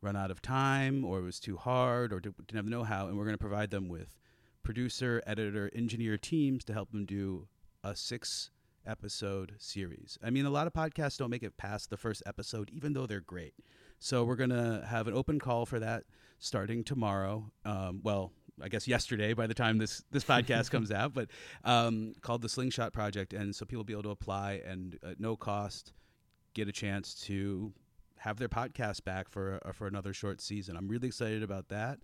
run 0.00 0.16
out 0.16 0.30
of 0.30 0.40
time 0.40 1.04
or 1.04 1.18
it 1.18 1.24
was 1.24 1.38
too 1.38 1.56
hard 1.56 2.12
or 2.12 2.20
didn't 2.20 2.50
have 2.54 2.64
the 2.64 2.70
know-how 2.70 3.06
and 3.06 3.18
we're 3.18 3.24
going 3.24 3.34
to 3.34 3.38
provide 3.38 3.70
them 3.70 3.88
with 3.88 4.18
producer 4.62 5.22
editor 5.26 5.70
engineer 5.74 6.16
teams 6.16 6.64
to 6.64 6.72
help 6.72 6.90
them 6.90 7.04
do 7.04 7.48
a 7.84 7.94
six 7.94 8.50
episode 8.86 9.52
series. 9.58 10.18
I 10.22 10.30
mean 10.30 10.46
a 10.46 10.50
lot 10.50 10.66
of 10.66 10.72
podcasts 10.72 11.18
don't 11.18 11.30
make 11.30 11.42
it 11.42 11.58
past 11.58 11.90
the 11.90 11.98
first 11.98 12.22
episode 12.24 12.70
even 12.72 12.94
though 12.94 13.06
they're 13.06 13.20
great. 13.20 13.54
So 13.98 14.24
we're 14.24 14.36
going 14.36 14.50
to 14.50 14.86
have 14.88 15.06
an 15.06 15.14
open 15.14 15.38
call 15.38 15.66
for 15.66 15.78
that 15.80 16.04
starting 16.38 16.82
tomorrow. 16.82 17.52
Um, 17.66 18.00
well 18.02 18.32
I 18.62 18.68
guess 18.68 18.86
yesterday 18.86 19.32
by 19.32 19.46
the 19.46 19.54
time 19.54 19.78
this 19.78 20.02
this 20.10 20.24
podcast 20.24 20.70
comes 20.72 20.90
out, 20.90 21.14
but 21.14 21.28
um, 21.64 22.14
called 22.20 22.42
the 22.42 22.48
Slingshot 22.48 22.92
Project, 22.92 23.32
and 23.32 23.54
so 23.54 23.64
people 23.64 23.80
will 23.80 23.84
be 23.84 23.92
able 23.92 24.04
to 24.04 24.10
apply 24.10 24.62
and 24.66 24.98
at 25.02 25.20
no 25.20 25.36
cost 25.36 25.92
get 26.54 26.68
a 26.68 26.72
chance 26.72 27.14
to 27.14 27.72
have 28.18 28.38
their 28.38 28.48
podcast 28.48 29.04
back 29.04 29.28
for 29.28 29.60
uh, 29.64 29.72
for 29.72 29.86
another 29.86 30.12
short 30.12 30.40
season. 30.40 30.76
I'm 30.76 30.88
really 30.88 31.08
excited 31.08 31.42
about 31.42 31.68
that. 31.68 31.98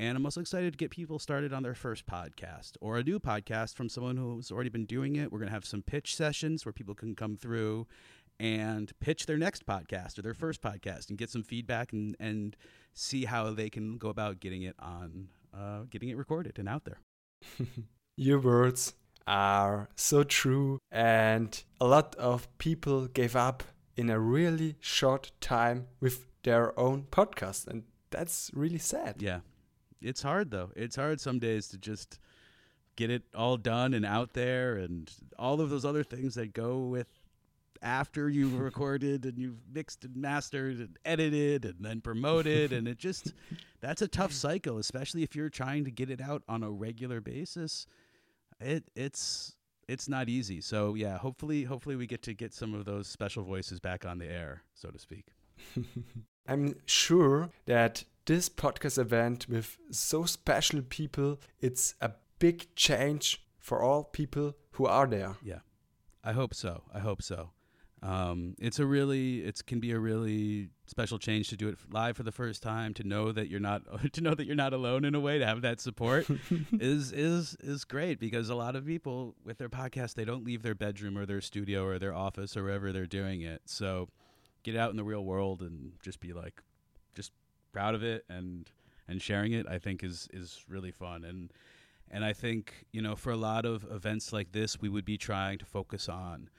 And 0.00 0.16
I'm 0.16 0.24
also 0.24 0.40
excited 0.40 0.72
to 0.72 0.76
get 0.76 0.90
people 0.90 1.20
started 1.20 1.52
on 1.52 1.62
their 1.62 1.74
first 1.74 2.04
podcast 2.04 2.72
or 2.80 2.98
a 2.98 3.04
new 3.04 3.20
podcast 3.20 3.76
from 3.76 3.88
someone 3.88 4.16
who's 4.16 4.50
already 4.50 4.68
been 4.68 4.86
doing 4.86 5.14
it. 5.14 5.30
We're 5.30 5.38
going 5.38 5.48
to 5.48 5.54
have 5.54 5.64
some 5.64 5.82
pitch 5.82 6.16
sessions 6.16 6.64
where 6.64 6.72
people 6.72 6.96
can 6.96 7.14
come 7.14 7.36
through 7.36 7.86
and 8.40 8.92
pitch 8.98 9.26
their 9.26 9.36
next 9.36 9.66
podcast 9.66 10.18
or 10.18 10.22
their 10.22 10.34
first 10.34 10.60
podcast 10.60 11.08
and 11.08 11.18
get 11.18 11.30
some 11.30 11.44
feedback 11.44 11.92
and, 11.92 12.16
and 12.18 12.56
see 12.92 13.24
how 13.24 13.52
they 13.52 13.70
can 13.70 13.96
go 13.96 14.08
about 14.08 14.40
getting 14.40 14.62
it 14.62 14.74
on 14.80 15.28
uh, 15.56 15.82
getting 15.90 16.08
it 16.08 16.16
recorded 16.16 16.58
and 16.58 16.68
out 16.68 16.84
there. 16.84 17.00
Your 18.16 18.40
words 18.40 18.94
are 19.26 19.88
so 19.96 20.22
true, 20.22 20.78
and 20.90 21.62
a 21.80 21.86
lot 21.86 22.14
of 22.16 22.46
people 22.58 23.06
gave 23.06 23.34
up 23.34 23.62
in 23.96 24.10
a 24.10 24.18
really 24.18 24.76
short 24.80 25.32
time 25.40 25.86
with 26.00 26.26
their 26.42 26.78
own 26.78 27.06
podcast, 27.10 27.66
and 27.66 27.84
that's 28.10 28.50
really 28.54 28.78
sad. 28.78 29.16
Yeah, 29.20 29.40
it's 30.00 30.22
hard 30.22 30.50
though. 30.50 30.70
It's 30.76 30.96
hard 30.96 31.20
some 31.20 31.38
days 31.38 31.68
to 31.68 31.78
just 31.78 32.18
get 32.96 33.10
it 33.10 33.22
all 33.34 33.56
done 33.56 33.94
and 33.94 34.06
out 34.06 34.34
there, 34.34 34.76
and 34.76 35.10
all 35.38 35.60
of 35.60 35.70
those 35.70 35.84
other 35.84 36.04
things 36.04 36.34
that 36.34 36.52
go 36.52 36.78
with 36.78 37.08
after 37.84 38.28
you've 38.28 38.58
recorded 38.58 39.24
and 39.24 39.38
you've 39.38 39.60
mixed 39.72 40.04
and 40.04 40.16
mastered 40.16 40.78
and 40.78 40.98
edited 41.04 41.64
and 41.64 41.76
then 41.80 42.00
promoted 42.00 42.72
and 42.72 42.88
it 42.88 42.98
just 42.98 43.32
that's 43.80 44.02
a 44.02 44.08
tough 44.08 44.32
cycle 44.32 44.78
especially 44.78 45.22
if 45.22 45.36
you're 45.36 45.50
trying 45.50 45.84
to 45.84 45.90
get 45.90 46.10
it 46.10 46.20
out 46.20 46.42
on 46.48 46.62
a 46.62 46.70
regular 46.70 47.20
basis. 47.20 47.86
It 48.60 48.84
it's 48.96 49.54
it's 49.86 50.08
not 50.08 50.28
easy. 50.28 50.60
So 50.60 50.94
yeah 50.94 51.18
hopefully 51.18 51.64
hopefully 51.64 51.96
we 51.96 52.06
get 52.06 52.22
to 52.22 52.34
get 52.34 52.52
some 52.52 52.74
of 52.74 52.84
those 52.84 53.06
special 53.06 53.44
voices 53.44 53.78
back 53.78 54.04
on 54.04 54.18
the 54.18 54.26
air 54.26 54.62
so 54.74 54.88
to 54.90 54.98
speak. 54.98 55.26
I'm 56.48 56.74
sure 56.86 57.50
that 57.66 58.04
this 58.26 58.48
podcast 58.48 58.98
event 58.98 59.46
with 59.48 59.78
so 59.90 60.24
special 60.24 60.82
people 60.82 61.38
it's 61.60 61.94
a 62.00 62.12
big 62.38 62.74
change 62.74 63.44
for 63.58 63.82
all 63.82 64.04
people 64.04 64.54
who 64.72 64.86
are 64.86 65.06
there. 65.06 65.36
Yeah. 65.42 65.60
I 66.22 66.32
hope 66.32 66.54
so. 66.54 66.82
I 66.92 66.98
hope 66.98 67.22
so. 67.22 67.50
Um, 68.04 68.54
it's 68.58 68.78
a 68.78 68.84
really 68.84 69.38
it 69.38 69.64
can 69.66 69.80
be 69.80 69.92
a 69.92 69.98
really 69.98 70.68
special 70.86 71.18
change 71.18 71.48
to 71.48 71.56
do 71.56 71.68
it 71.68 71.78
live 71.90 72.18
for 72.18 72.22
the 72.22 72.32
first 72.32 72.62
time 72.62 72.92
to 72.94 73.02
know 73.02 73.32
that 73.32 73.48
you're 73.48 73.60
not 73.60 73.80
to 74.12 74.20
know 74.20 74.34
that 74.34 74.44
you're 74.44 74.54
not 74.54 74.74
alone 74.74 75.06
in 75.06 75.14
a 75.14 75.20
way 75.20 75.38
to 75.38 75.46
have 75.46 75.62
that 75.62 75.80
support 75.80 76.26
is 76.72 77.12
is 77.12 77.56
is 77.60 77.86
great 77.86 78.20
because 78.20 78.50
a 78.50 78.54
lot 78.54 78.76
of 78.76 78.84
people 78.84 79.34
with 79.42 79.56
their 79.56 79.70
podcast 79.70 80.16
they 80.16 80.26
don't 80.26 80.44
leave 80.44 80.62
their 80.62 80.74
bedroom 80.74 81.16
or 81.16 81.24
their 81.24 81.40
studio 81.40 81.86
or 81.86 81.98
their 81.98 82.14
office 82.14 82.58
or 82.58 82.64
wherever 82.64 82.92
they're 82.92 83.06
doing 83.06 83.40
it. 83.40 83.62
So 83.64 84.08
get 84.64 84.76
out 84.76 84.90
in 84.90 84.96
the 84.96 85.04
real 85.04 85.24
world 85.24 85.62
and 85.62 85.92
just 86.02 86.20
be 86.20 86.34
like 86.34 86.60
just 87.14 87.32
proud 87.72 87.94
of 87.94 88.02
it 88.02 88.26
and 88.28 88.70
and 89.08 89.22
sharing 89.22 89.52
it 89.52 89.66
I 89.66 89.78
think 89.78 90.04
is 90.04 90.28
is 90.30 90.62
really 90.68 90.92
fun. 90.92 91.24
And 91.24 91.50
and 92.10 92.22
I 92.22 92.34
think 92.34 92.84
you 92.92 93.00
know 93.00 93.16
for 93.16 93.30
a 93.30 93.38
lot 93.38 93.64
of 93.64 93.82
events 93.90 94.30
like 94.30 94.52
this 94.52 94.78
we 94.78 94.90
would 94.90 95.06
be 95.06 95.16
trying 95.16 95.56
to 95.56 95.64
focus 95.64 96.06
on 96.06 96.50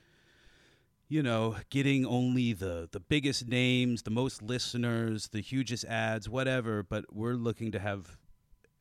you 1.07 1.21
know 1.21 1.55
getting 1.69 2.05
only 2.05 2.53
the 2.53 2.89
the 2.91 2.99
biggest 2.99 3.47
names 3.47 4.03
the 4.03 4.11
most 4.11 4.41
listeners 4.41 5.29
the 5.29 5.41
hugest 5.41 5.85
ads 5.85 6.27
whatever 6.27 6.83
but 6.83 7.05
we're 7.13 7.33
looking 7.33 7.71
to 7.71 7.79
have 7.79 8.17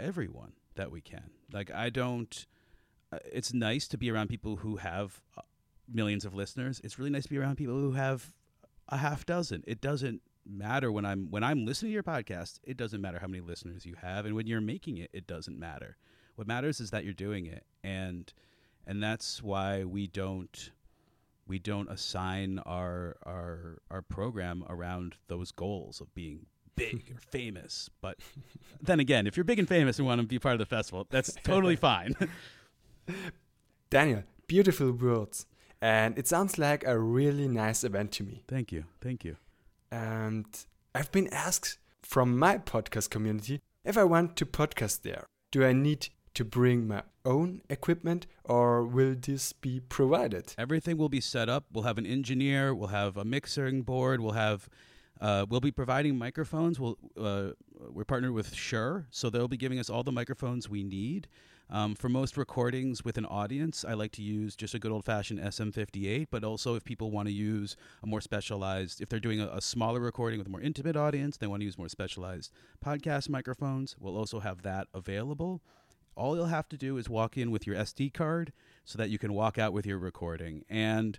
everyone 0.01 0.53
that 0.75 0.91
we 0.91 1.01
can 1.01 1.31
like 1.53 1.71
I 1.73 1.91
don't 1.91 2.47
uh, 3.13 3.19
it's 3.33 3.53
nice 3.53 3.87
to 3.89 3.99
be 3.99 4.11
around 4.11 4.29
people 4.29 4.57
who 4.57 4.77
have 4.77 5.21
uh, 5.37 5.43
millions 5.93 6.25
of 6.25 6.35
listeners 6.35 6.81
it's 6.83 6.99
really 6.99 7.11
nice 7.11 7.25
to 7.25 7.31
be 7.31 7.39
around 7.39 7.57
people 7.57 7.75
who 7.75 7.93
have 7.93 8.33
a 8.89 8.97
half 8.97 9.25
dozen 9.27 9.63
it 9.67 9.81
doesn't 9.81 10.23
matter 10.47 10.93
when 10.93 11.05
I'm 11.05 11.31
when 11.31 11.43
I'm 11.43 11.65
listening 11.65 11.91
to 11.91 11.95
your 11.95 12.03
podcast. 12.03 12.59
It 12.65 12.77
doesn't 12.77 13.01
matter 13.01 13.19
how 13.19 13.27
many 13.27 13.41
listeners 13.41 13.87
you 13.87 13.95
have, 14.01 14.27
and 14.27 14.35
when 14.35 14.47
you're 14.47 14.61
making 14.61 14.99
it, 14.99 15.11
it 15.13 15.27
doesn't 15.27 15.59
matter. 15.59 15.97
What 16.35 16.47
matters 16.47 16.81
is 16.81 16.91
that 16.91 17.05
you're 17.05 17.15
doing 17.15 17.47
it, 17.47 17.65
and 17.83 18.33
and 18.87 19.03
that's 19.03 19.43
why 19.43 19.85
we 19.85 20.07
don't 20.07 20.71
we 21.47 21.59
don't 21.59 21.91
assign 21.91 22.59
our 22.61 23.17
our 23.25 23.79
our 23.91 24.03
program 24.03 24.65
around 24.69 25.17
those 25.29 25.53
goals 25.53 26.01
of 26.01 26.13
being 26.15 26.47
big 26.77 27.13
or 27.15 27.21
famous. 27.31 27.91
But 28.01 28.19
then 28.81 29.01
again, 29.01 29.27
if 29.27 29.37
you're 29.37 29.45
big 29.45 29.59
and 29.59 29.69
famous 29.69 29.99
and 29.99 30.07
want 30.07 30.21
to 30.21 30.27
be 30.27 30.39
part 30.39 30.55
of 30.55 30.59
the 30.59 30.67
festival, 30.67 31.07
that's 31.11 31.35
totally 31.43 31.77
fine. 31.91 32.15
Daniel, 33.91 34.25
beautiful 34.47 34.93
words. 34.93 35.47
And 35.81 36.19
it 36.19 36.27
sounds 36.27 36.59
like 36.59 36.83
a 36.87 36.99
really 36.99 37.47
nice 37.47 37.85
event 37.85 38.13
to 38.13 38.23
me. 38.25 38.43
Thank 38.49 38.73
you. 38.73 38.85
Thank 39.03 39.23
you. 39.23 39.37
And 39.93 40.47
I've 40.95 41.13
been 41.13 41.29
asked 41.33 41.79
from 42.03 42.39
my 42.39 42.59
podcast 42.59 43.11
community 43.11 43.61
if 43.85 43.99
I 43.99 44.05
want 44.05 44.37
to 44.37 44.47
podcast 44.47 45.03
there. 45.03 45.27
Do 45.51 45.65
I 45.65 45.73
need 45.73 46.09
to 46.35 46.45
bring 46.45 46.87
my 46.87 47.03
own 47.25 47.63
equipment 47.71 48.27
or 48.45 48.85
will 48.85 49.15
this 49.19 49.53
be 49.53 49.81
provided? 49.81 50.55
Everything 50.59 50.97
will 50.97 51.09
be 51.09 51.21
set 51.21 51.49
up. 51.49 51.65
We'll 51.73 51.85
have 51.85 51.99
an 51.99 52.07
engineer, 52.07 52.75
we'll 52.75 52.89
have 52.89 53.17
a 53.17 53.25
mixing 53.25 53.83
board, 53.83 54.21
we'll 54.21 54.33
have 54.33 54.69
uh, 55.21 55.47
we'll 55.49 55.61
be 55.61 55.71
providing 55.71 56.19
microphones. 56.19 56.81
We'll, 56.81 56.99
uh, 57.19 57.51
we're 57.79 58.05
partnered 58.05 58.33
with 58.33 58.53
Shure, 58.55 59.07
so 59.11 59.31
they'll 59.31 59.49
be 59.49 59.57
giving 59.57 59.79
us 59.79 59.89
all 59.89 60.03
the 60.03 60.13
microphones 60.13 60.69
we 60.69 60.83
need. 60.83 61.29
Um, 61.71 61.95
for 61.95 62.11
most 62.11 62.37
recordings 62.37 63.05
with 63.05 63.17
an 63.17 63.25
audience, 63.25 63.85
I 63.85 63.95
like 63.95 64.13
to 64.13 64.23
use 64.23 64.55
just 64.55 64.75
a 64.75 64.79
good 64.79 64.93
old 64.93 65.05
fashioned 65.05 65.41
SM58, 65.41 66.27
but 66.31 66.45
also 66.45 66.75
if 66.75 66.85
people 66.85 67.11
want 67.11 67.27
to 67.29 67.33
use 67.33 67.75
a 68.03 68.07
more 68.07 68.21
specialized, 68.21 69.01
if 69.01 69.09
they're 69.09 69.19
doing 69.19 69.41
a, 69.41 69.47
a, 69.47 69.63
smaller 69.63 70.01
recording 70.01 70.39
with 70.39 70.47
a 70.47 70.51
more 70.51 70.61
intimate 70.61 70.95
audience, 70.95 71.39
they 71.39 71.47
want 71.47 71.61
to 71.63 71.65
use 71.65 71.79
more 71.79 71.89
specialized 71.89 72.53
podcast 72.85 73.31
microphones, 73.31 73.97
we'll 73.99 74.17
also 74.17 74.41
have 74.41 74.63
that 74.63 74.89
available. 74.93 75.63
All 76.17 76.37
you'll 76.37 76.47
have 76.47 76.69
to 76.71 76.77
do 76.77 76.97
is 76.97 77.09
walk 77.09 77.37
in 77.37 77.51
with 77.51 77.67
your 77.67 77.77
SD 77.77 78.13
card 78.13 78.53
so 78.85 78.99
that 78.99 79.11
you 79.11 79.19
can 79.19 79.33
walk 79.33 79.59
out 79.59 79.73
with 79.73 79.87
your 79.87 79.99
recording. 79.99 80.65
And 80.69 81.19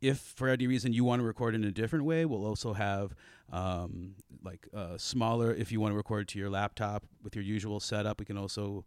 if 0.00 0.18
for 0.18 0.48
any 0.48 0.66
reason 0.66 0.92
you 0.92 1.04
want 1.04 1.20
to 1.20 1.26
record 1.26 1.54
in 1.54 1.64
a 1.64 1.70
different 1.70 2.04
way, 2.04 2.24
we'll 2.24 2.46
also 2.46 2.72
have 2.72 3.14
um, 3.52 4.14
like 4.42 4.66
uh, 4.74 4.96
smaller. 4.96 5.52
If 5.52 5.70
you 5.70 5.80
want 5.80 5.92
to 5.92 5.96
record 5.96 6.28
to 6.28 6.38
your 6.38 6.50
laptop 6.50 7.04
with 7.22 7.36
your 7.36 7.44
usual 7.44 7.80
setup, 7.80 8.18
we 8.18 8.24
can 8.24 8.38
also 8.38 8.84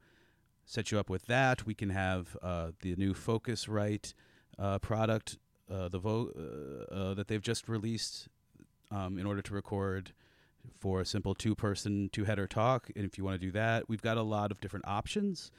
set 0.66 0.92
you 0.92 1.00
up 1.00 1.10
with 1.10 1.26
that. 1.28 1.66
We 1.66 1.76
can 1.76 1.90
have 1.90 2.36
uh, 2.42 2.72
the 2.82 2.96
new 2.96 3.14
Focusrite 3.14 4.14
uh, 4.58 4.80
product, 4.80 5.38
uh, 5.70 5.90
the 5.90 6.00
vo- 6.00 6.88
uh, 6.92 7.14
that 7.14 7.28
they've 7.28 7.42
just 7.42 7.68
released 7.68 8.28
um, 8.92 9.18
in 9.18 9.26
order 9.26 9.42
to 9.42 9.54
record 9.54 10.14
for 10.80 11.02
a 11.02 11.06
simple 11.06 11.34
two-person, 11.34 12.10
two-header 12.12 12.48
talk. 12.48 12.90
And 12.96 13.06
if 13.06 13.18
you 13.18 13.24
want 13.24 13.40
to 13.40 13.46
do 13.46 13.52
that, 13.52 13.88
we've 13.90 14.02
got 14.02 14.18
a 14.18 14.24
lot 14.24 14.52
of 14.52 14.60
different 14.60 14.88
options. 14.88 15.52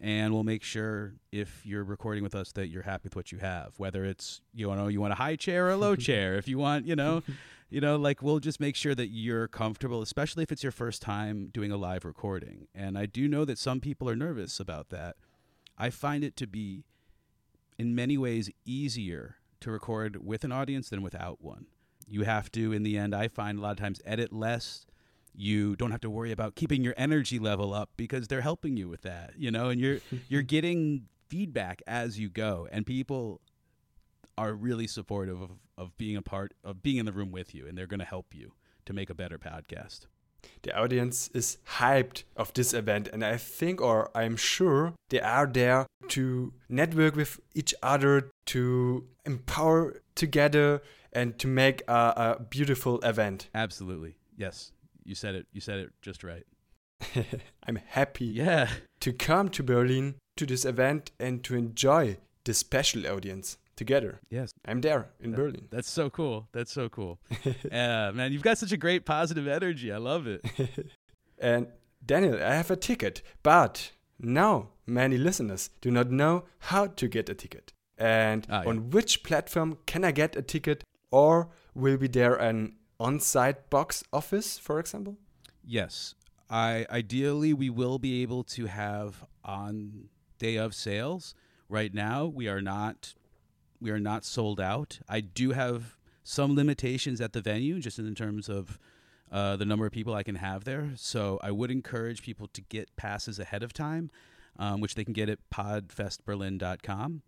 And 0.00 0.34
we'll 0.34 0.42
make 0.42 0.64
sure 0.64 1.14
if 1.30 1.64
you're 1.64 1.84
recording 1.84 2.24
with 2.24 2.34
us 2.34 2.50
that 2.52 2.68
you're 2.68 2.82
happy 2.82 3.04
with 3.04 3.14
what 3.14 3.30
you 3.30 3.38
have. 3.38 3.74
Whether 3.76 4.04
it's 4.04 4.40
you 4.52 4.66
know 4.74 4.88
you 4.88 5.00
want 5.00 5.12
a 5.12 5.16
high 5.16 5.36
chair 5.36 5.66
or 5.66 5.70
a 5.70 5.76
low 5.76 5.94
chair. 6.08 6.34
If 6.34 6.48
you 6.48 6.58
want 6.58 6.86
you 6.86 6.96
know 6.96 7.22
you 7.72 7.80
know, 7.80 7.96
like 7.96 8.22
we'll 8.22 8.38
just 8.38 8.60
make 8.60 8.76
sure 8.76 8.94
that 8.94 9.08
you're 9.08 9.48
comfortable, 9.48 10.02
especially 10.02 10.42
if 10.42 10.52
it's 10.52 10.62
your 10.62 10.72
first 10.72 11.00
time 11.00 11.48
doing 11.50 11.72
a 11.72 11.78
live 11.78 12.04
recording. 12.04 12.68
And 12.74 12.98
I 12.98 13.06
do 13.06 13.26
know 13.26 13.46
that 13.46 13.56
some 13.56 13.80
people 13.80 14.10
are 14.10 14.14
nervous 14.14 14.60
about 14.60 14.90
that. 14.90 15.16
I 15.78 15.88
find 15.88 16.22
it 16.22 16.36
to 16.36 16.46
be, 16.46 16.84
in 17.78 17.94
many 17.94 18.18
ways, 18.18 18.50
easier 18.66 19.36
to 19.60 19.70
record 19.70 20.22
with 20.22 20.44
an 20.44 20.52
audience 20.52 20.90
than 20.90 21.00
without 21.00 21.42
one. 21.42 21.64
You 22.12 22.24
have 22.24 22.52
to, 22.52 22.72
in 22.72 22.82
the 22.82 22.98
end, 22.98 23.14
I 23.14 23.28
find 23.28 23.58
a 23.58 23.62
lot 23.62 23.70
of 23.70 23.78
times 23.78 24.00
edit 24.04 24.32
less. 24.32 24.84
You 25.34 25.76
don't 25.76 25.92
have 25.92 26.02
to 26.02 26.10
worry 26.10 26.30
about 26.30 26.56
keeping 26.56 26.84
your 26.84 26.94
energy 26.98 27.38
level 27.38 27.72
up 27.72 27.88
because 27.96 28.28
they're 28.28 28.42
helping 28.42 28.76
you 28.76 28.88
with 28.88 29.00
that, 29.02 29.32
you 29.38 29.50
know, 29.50 29.70
and 29.70 29.80
you're 29.80 29.98
you're 30.28 30.42
getting 30.42 31.06
feedback 31.28 31.80
as 31.86 32.18
you 32.18 32.28
go, 32.28 32.68
and 32.70 32.84
people 32.84 33.40
are 34.36 34.54
really 34.54 34.86
supportive 34.86 35.40
of, 35.40 35.50
of 35.76 35.96
being 35.96 36.16
a 36.16 36.22
part 36.22 36.52
of 36.64 36.82
being 36.82 36.96
in 36.96 37.06
the 37.06 37.12
room 37.12 37.30
with 37.30 37.54
you 37.54 37.66
and 37.66 37.76
they're 37.76 37.86
going 37.86 38.00
to 38.00 38.06
help 38.06 38.34
you 38.34 38.52
to 38.84 38.92
make 38.92 39.10
a 39.10 39.14
better 39.14 39.38
podcast. 39.38 40.06
The 40.62 40.76
audience 40.76 41.30
is 41.34 41.58
hyped 41.78 42.24
of 42.36 42.52
this 42.52 42.74
event 42.74 43.08
and 43.12 43.24
I 43.24 43.36
think 43.36 43.80
or 43.80 44.10
I'm 44.14 44.36
sure 44.36 44.94
they 45.10 45.20
are 45.20 45.46
there 45.46 45.86
to 46.08 46.52
network 46.68 47.14
with 47.14 47.40
each 47.54 47.74
other 47.82 48.30
to 48.46 49.06
empower 49.24 50.02
together 50.14 50.82
and 51.12 51.38
to 51.38 51.46
make 51.46 51.82
a, 51.88 52.36
a 52.38 52.42
beautiful 52.48 53.00
event. 53.00 53.48
Absolutely. 53.54 54.16
Yes. 54.36 54.72
You 55.04 55.14
said 55.14 55.34
it. 55.34 55.46
You 55.52 55.60
said 55.60 55.78
it 55.78 55.90
just 56.00 56.24
right. 56.24 56.46
I'm 57.66 57.76
happy 57.86 58.26
yeah. 58.26 58.68
to 59.00 59.12
come 59.12 59.48
to 59.50 59.62
Berlin 59.62 60.14
to 60.36 60.46
this 60.46 60.64
event 60.64 61.10
and 61.18 61.42
to 61.44 61.56
enjoy 61.56 62.18
this 62.44 62.58
special 62.58 63.06
audience 63.06 63.58
together. 63.76 64.20
Yes. 64.30 64.52
I'm 64.64 64.80
there 64.80 65.10
in 65.20 65.32
that, 65.32 65.36
Berlin. 65.36 65.68
That's 65.70 65.90
so 65.90 66.10
cool. 66.10 66.48
That's 66.52 66.72
so 66.72 66.88
cool. 66.88 67.18
Yeah, 67.70 68.08
uh, 68.08 68.12
man, 68.12 68.32
you've 68.32 68.42
got 68.42 68.58
such 68.58 68.72
a 68.72 68.76
great 68.76 69.04
positive 69.04 69.46
energy. 69.46 69.92
I 69.92 69.98
love 69.98 70.26
it. 70.26 70.44
and 71.38 71.66
Daniel, 72.04 72.36
I 72.36 72.54
have 72.54 72.70
a 72.70 72.76
ticket, 72.76 73.22
but 73.42 73.92
now 74.18 74.68
many 74.86 75.18
listeners 75.18 75.70
do 75.80 75.90
not 75.90 76.10
know 76.10 76.44
how 76.58 76.86
to 76.86 77.08
get 77.08 77.28
a 77.28 77.34
ticket. 77.34 77.72
And 77.98 78.46
ah, 78.50 78.62
yeah. 78.62 78.68
on 78.68 78.90
which 78.90 79.22
platform 79.22 79.78
can 79.86 80.04
I 80.04 80.10
get 80.12 80.36
a 80.36 80.42
ticket 80.42 80.84
or 81.12 81.50
will 81.74 81.96
be 81.96 82.08
there 82.08 82.34
an 82.34 82.74
on-site 82.98 83.70
box 83.70 84.02
office, 84.12 84.58
for 84.58 84.80
example? 84.80 85.16
Yes. 85.64 86.14
I 86.50 86.86
ideally 86.90 87.54
we 87.54 87.70
will 87.70 87.98
be 87.98 88.22
able 88.22 88.42
to 88.44 88.66
have 88.66 89.24
on 89.44 90.08
day 90.38 90.56
of 90.56 90.74
sales. 90.74 91.34
Right 91.68 91.94
now, 91.94 92.26
we 92.26 92.48
are 92.48 92.60
not 92.60 93.14
we 93.80 93.90
are 93.90 94.00
not 94.00 94.24
sold 94.24 94.60
out. 94.60 95.00
I 95.08 95.20
do 95.20 95.52
have 95.52 95.96
some 96.22 96.54
limitations 96.54 97.20
at 97.20 97.32
the 97.32 97.40
venue, 97.40 97.80
just 97.80 97.98
in 97.98 98.14
terms 98.14 98.48
of 98.48 98.78
uh, 99.30 99.56
the 99.56 99.64
number 99.64 99.86
of 99.86 99.92
people 99.92 100.14
I 100.14 100.22
can 100.22 100.36
have 100.36 100.64
there. 100.64 100.92
So 100.96 101.40
I 101.42 101.50
would 101.50 101.70
encourage 101.70 102.22
people 102.22 102.48
to 102.48 102.60
get 102.60 102.94
passes 102.96 103.38
ahead 103.38 103.62
of 103.62 103.72
time, 103.72 104.10
um, 104.58 104.80
which 104.80 104.94
they 104.94 105.04
can 105.04 105.14
get 105.14 105.28
at 105.28 105.38
podfestberlin.com 105.52 107.22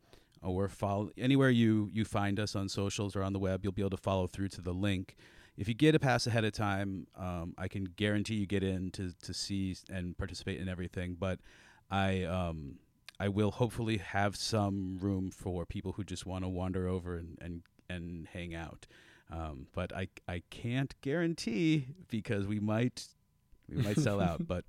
or 0.45 0.69
follow 0.69 1.11
anywhere 1.17 1.51
you 1.51 1.91
you 1.93 2.05
find 2.05 2.39
us 2.39 2.55
on 2.55 2.69
socials 2.69 3.17
or 3.17 3.23
on 3.23 3.33
the 3.33 3.39
web. 3.39 3.65
You'll 3.65 3.73
be 3.73 3.83
able 3.83 3.91
to 3.91 3.97
follow 3.97 4.27
through 4.27 4.49
to 4.51 4.63
the 4.63 4.73
link. 4.73 5.17
If 5.57 5.69
you 5.69 5.75
get 5.75 5.95
a 5.95 6.01
pass 6.01 6.27
ahead 6.27 6.45
of 6.45 6.53
time, 6.53 7.07
um, 7.17 7.55
I 7.57 7.69
can 7.69 7.85
guarantee 7.85 8.35
you 8.35 8.47
get 8.47 8.63
in 8.63 8.91
to 8.93 9.13
to 9.23 9.35
see 9.35 9.77
and 9.91 10.17
participate 10.17 10.61
in 10.61 10.69
everything. 10.69 11.17
But 11.19 11.41
I 11.91 12.25
um, 12.25 12.79
I 13.21 13.29
will 13.29 13.53
hopefully 13.53 13.99
have 13.99 14.37
some 14.37 14.99
room 15.01 15.31
for 15.31 15.65
people 15.65 15.93
who 15.93 16.05
just 16.05 16.27
want 16.27 16.45
to 16.45 16.49
wander 16.49 16.89
over 16.89 17.17
and, 17.17 17.39
and, 17.41 17.63
and 17.89 18.27
hang 18.33 18.55
out. 18.55 18.87
Um, 19.31 19.67
but 19.73 19.95
I, 19.95 20.09
I 20.29 20.43
can't 20.51 20.95
guarantee 21.01 21.87
because 22.09 22.47
we 22.47 22.61
might 22.61 23.07
we 23.69 23.83
might 23.83 23.99
sell 23.99 24.21
out. 24.21 24.43
But 24.47 24.65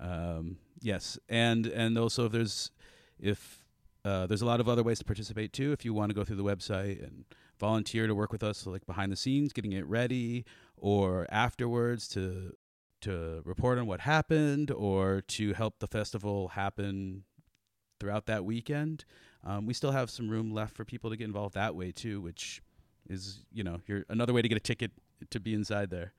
um, 0.00 0.58
yes, 0.80 1.18
and 1.28 1.66
and 1.66 1.96
also 1.96 2.26
if 2.26 2.32
there's 2.32 2.70
if 3.18 3.61
uh, 4.04 4.26
there's 4.26 4.42
a 4.42 4.46
lot 4.46 4.60
of 4.60 4.68
other 4.68 4.82
ways 4.82 4.98
to 4.98 5.04
participate 5.04 5.52
too. 5.52 5.72
If 5.72 5.84
you 5.84 5.94
want 5.94 6.10
to 6.10 6.14
go 6.14 6.24
through 6.24 6.36
the 6.36 6.44
website 6.44 7.02
and 7.02 7.24
volunteer 7.58 8.06
to 8.06 8.14
work 8.14 8.32
with 8.32 8.42
us, 8.42 8.66
like 8.66 8.84
behind 8.86 9.12
the 9.12 9.16
scenes, 9.16 9.52
getting 9.52 9.72
it 9.72 9.86
ready, 9.86 10.44
or 10.76 11.26
afterwards 11.30 12.08
to 12.08 12.52
to 13.02 13.42
report 13.44 13.78
on 13.78 13.86
what 13.86 14.00
happened, 14.00 14.70
or 14.70 15.22
to 15.22 15.52
help 15.54 15.78
the 15.78 15.86
festival 15.86 16.48
happen 16.48 17.24
throughout 18.00 18.26
that 18.26 18.44
weekend. 18.44 19.04
Um, 19.44 19.66
we 19.66 19.74
still 19.74 19.92
have 19.92 20.10
some 20.10 20.28
room 20.28 20.52
left 20.52 20.76
for 20.76 20.84
people 20.84 21.10
to 21.10 21.16
get 21.16 21.24
involved 21.24 21.54
that 21.54 21.74
way 21.74 21.92
too, 21.92 22.20
which 22.20 22.62
is 23.08 23.44
you 23.52 23.62
know 23.62 23.80
you're 23.86 24.04
another 24.08 24.32
way 24.32 24.42
to 24.42 24.48
get 24.48 24.56
a 24.56 24.60
ticket 24.60 24.90
to 25.30 25.38
be 25.38 25.54
inside 25.54 25.90
there. 25.90 26.12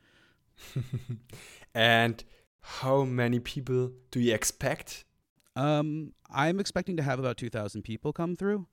and 1.76 2.24
how 2.62 3.04
many 3.04 3.40
people 3.40 3.92
do 4.12 4.22
you 4.22 4.34
expect? 4.34 5.04
Um, 5.56 6.14
I'm 6.34 6.60
expecting 6.60 6.98
to 6.98 7.04
have 7.04 7.20
about 7.20 7.38
two 7.38 7.50
thousand 7.50 7.84
people 7.84 8.14
come 8.14 8.36
through. 8.36 8.68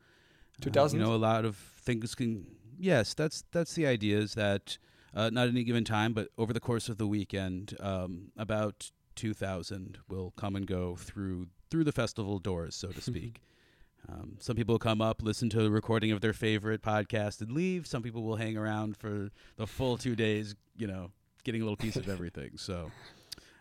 Uh, 0.61 0.65
two 0.65 0.71
thousand. 0.71 1.01
Uh, 1.01 1.05
you 1.05 1.11
know, 1.11 1.17
a 1.17 1.19
lot 1.19 1.45
of 1.45 1.57
things 1.57 2.15
can. 2.15 2.47
Yes, 2.79 3.15
that's 3.15 3.45
that's 3.53 3.75
the 3.75 3.87
idea. 3.87 4.19
Is 4.19 4.35
that 4.35 4.79
uh, 5.15 5.31
not 5.31 5.49
any 5.49 5.65
given 5.65 5.85
time, 5.85 6.13
but 6.13 6.29
over 6.39 6.53
the 6.53 6.61
course 6.61 6.89
of 6.89 6.99
the 6.99 7.07
weekend, 7.07 7.77
um, 7.81 8.31
about 8.37 8.91
2,000 9.17 9.99
will 10.09 10.33
come 10.37 10.57
and 10.57 10.67
go 10.67 10.97
through 10.97 11.49
through 11.71 11.85
the 11.85 11.93
festival 11.93 12.39
doors, 12.41 12.75
so 12.75 12.89
to 12.89 13.01
speak. 13.01 13.41
um, 14.09 14.37
some 14.41 14.57
people 14.57 14.75
will 14.75 14.81
come 14.81 15.01
up, 15.01 15.23
listen 15.23 15.49
to 15.51 15.65
a 15.65 15.71
recording 15.71 16.11
of 16.11 16.21
their 16.21 16.33
favorite 16.33 16.83
podcast, 16.83 17.41
and 17.41 17.53
leave. 17.53 17.87
Some 17.87 18.03
people 18.03 18.25
will 18.25 18.37
hang 18.37 18.57
around 18.57 18.97
for 18.97 19.31
the 19.57 19.69
full 19.69 19.97
two 19.97 20.17
days, 20.17 20.57
you 20.77 20.89
know, 20.89 21.13
getting 21.45 21.61
a 21.61 21.65
little 21.65 21.77
piece 21.77 21.95
of 21.95 22.09
everything. 22.09 22.53
So 22.57 22.91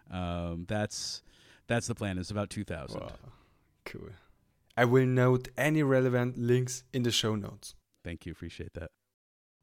um, 0.09 0.65
that's 0.67 1.21
that's 1.69 1.87
the 1.87 1.95
plan. 1.95 2.17
It's 2.17 2.31
about 2.31 2.49
2,000. 2.49 2.99
Wow. 2.99 3.11
Cool. 3.85 4.09
I 4.75 4.85
will 4.85 5.05
note 5.05 5.49
any 5.57 5.83
relevant 5.83 6.37
links 6.37 6.83
in 6.91 7.03
the 7.03 7.11
show 7.11 7.35
notes. 7.35 7.75
Thank 8.03 8.25
you. 8.25 8.31
Appreciate 8.31 8.73
that. 8.73 8.89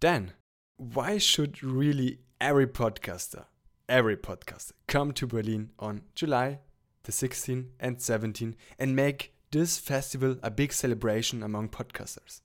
Dan, 0.00 0.32
why 0.76 1.18
should 1.18 1.62
really 1.62 2.20
every 2.40 2.66
podcaster, 2.66 3.46
every 3.88 4.16
podcaster, 4.16 4.72
come 4.86 5.12
to 5.12 5.26
Berlin 5.26 5.70
on 5.78 6.02
July 6.14 6.60
the 7.02 7.12
16th 7.12 7.66
and 7.80 7.98
17th 7.98 8.54
and 8.78 8.94
make 8.94 9.32
this 9.50 9.78
festival 9.78 10.36
a 10.42 10.50
big 10.50 10.72
celebration 10.72 11.42
among 11.42 11.70
podcasters? 11.70 12.42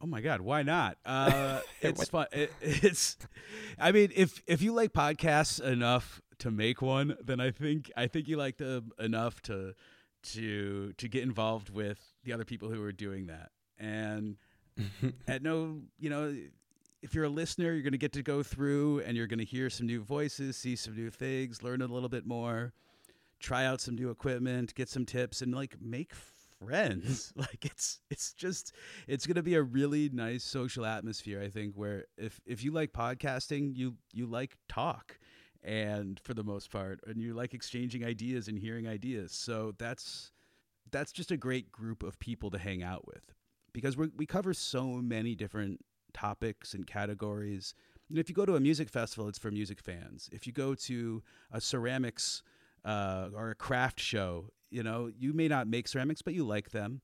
Oh 0.00 0.06
my 0.06 0.20
God, 0.20 0.40
why 0.40 0.62
not? 0.62 0.98
Uh, 1.06 1.60
it's 1.80 2.08
fun. 2.08 2.26
It, 2.32 2.52
it's, 2.60 3.16
I 3.78 3.92
mean, 3.92 4.12
if 4.14 4.42
if 4.46 4.62
you 4.62 4.72
like 4.72 4.92
podcasts 4.92 5.60
enough 5.60 6.20
to 6.40 6.50
make 6.50 6.82
one, 6.82 7.16
then 7.22 7.40
I 7.40 7.50
think 7.50 7.90
I 7.96 8.06
think 8.06 8.28
you 8.28 8.36
like 8.36 8.58
them 8.58 8.90
enough 8.98 9.40
to 9.42 9.74
to 10.22 10.92
to 10.92 11.08
get 11.08 11.22
involved 11.22 11.70
with 11.70 11.98
the 12.24 12.32
other 12.32 12.44
people 12.44 12.68
who 12.68 12.82
are 12.82 12.92
doing 12.92 13.26
that. 13.26 13.50
And 13.78 14.36
at 15.28 15.42
no, 15.42 15.80
you 15.98 16.10
know, 16.10 16.34
if 17.02 17.14
you're 17.14 17.24
a 17.24 17.30
listener, 17.30 17.72
you're 17.72 17.82
going 17.82 17.92
to 17.92 17.98
get 17.98 18.12
to 18.12 18.22
go 18.22 18.42
through 18.42 19.00
and 19.00 19.16
you're 19.16 19.26
going 19.26 19.38
to 19.38 19.44
hear 19.44 19.70
some 19.70 19.86
new 19.86 20.02
voices, 20.02 20.56
see 20.56 20.76
some 20.76 20.94
new 20.94 21.10
things, 21.10 21.62
learn 21.62 21.82
a 21.82 21.86
little 21.86 22.08
bit 22.08 22.26
more, 22.26 22.72
try 23.38 23.64
out 23.64 23.80
some 23.80 23.94
new 23.94 24.10
equipment, 24.10 24.74
get 24.74 24.88
some 24.88 25.06
tips, 25.06 25.40
and 25.40 25.54
like 25.54 25.76
make 25.80 26.12
friends. 26.14 27.32
like 27.36 27.64
it's 27.64 28.00
it's 28.10 28.32
just 28.32 28.72
it's 29.08 29.26
going 29.26 29.36
to 29.36 29.42
be 29.42 29.54
a 29.54 29.62
really 29.62 30.10
nice 30.12 30.44
social 30.44 30.84
atmosphere. 30.84 31.40
I 31.42 31.48
think 31.48 31.74
where 31.74 32.04
if 32.16 32.40
if 32.46 32.62
you 32.62 32.72
like 32.72 32.92
podcasting, 32.92 33.76
you 33.76 33.96
you 34.12 34.26
like 34.26 34.56
talk, 34.68 35.18
and 35.62 36.18
for 36.20 36.34
the 36.34 36.44
most 36.44 36.70
part, 36.70 37.00
and 37.06 37.20
you 37.20 37.34
like 37.34 37.54
exchanging 37.54 38.04
ideas 38.04 38.48
and 38.48 38.58
hearing 38.58 38.86
ideas. 38.88 39.32
So 39.32 39.74
that's 39.78 40.32
that's 40.90 41.12
just 41.12 41.30
a 41.30 41.36
great 41.36 41.70
group 41.70 42.02
of 42.02 42.18
people 42.18 42.50
to 42.50 42.58
hang 42.58 42.82
out 42.82 43.06
with 43.06 43.34
because 43.72 43.96
we 43.96 44.08
we 44.16 44.26
cover 44.26 44.54
so 44.54 44.86
many 44.86 45.34
different 45.34 45.84
topics 46.12 46.74
and 46.74 46.86
categories. 46.86 47.74
And 48.08 48.18
if 48.18 48.28
you 48.28 48.34
go 48.34 48.44
to 48.44 48.56
a 48.56 48.60
music 48.60 48.88
festival, 48.88 49.28
it's 49.28 49.38
for 49.38 49.50
music 49.50 49.80
fans. 49.80 50.28
If 50.32 50.46
you 50.46 50.52
go 50.52 50.74
to 50.74 51.22
a 51.52 51.60
ceramics 51.60 52.42
uh, 52.84 53.28
or 53.34 53.50
a 53.50 53.54
craft 53.54 54.00
show, 54.00 54.50
you 54.70 54.82
know, 54.82 55.10
you 55.16 55.32
may 55.32 55.46
not 55.46 55.68
make 55.68 55.86
ceramics, 55.86 56.22
but 56.22 56.34
you 56.34 56.44
like 56.44 56.70
them. 56.70 57.02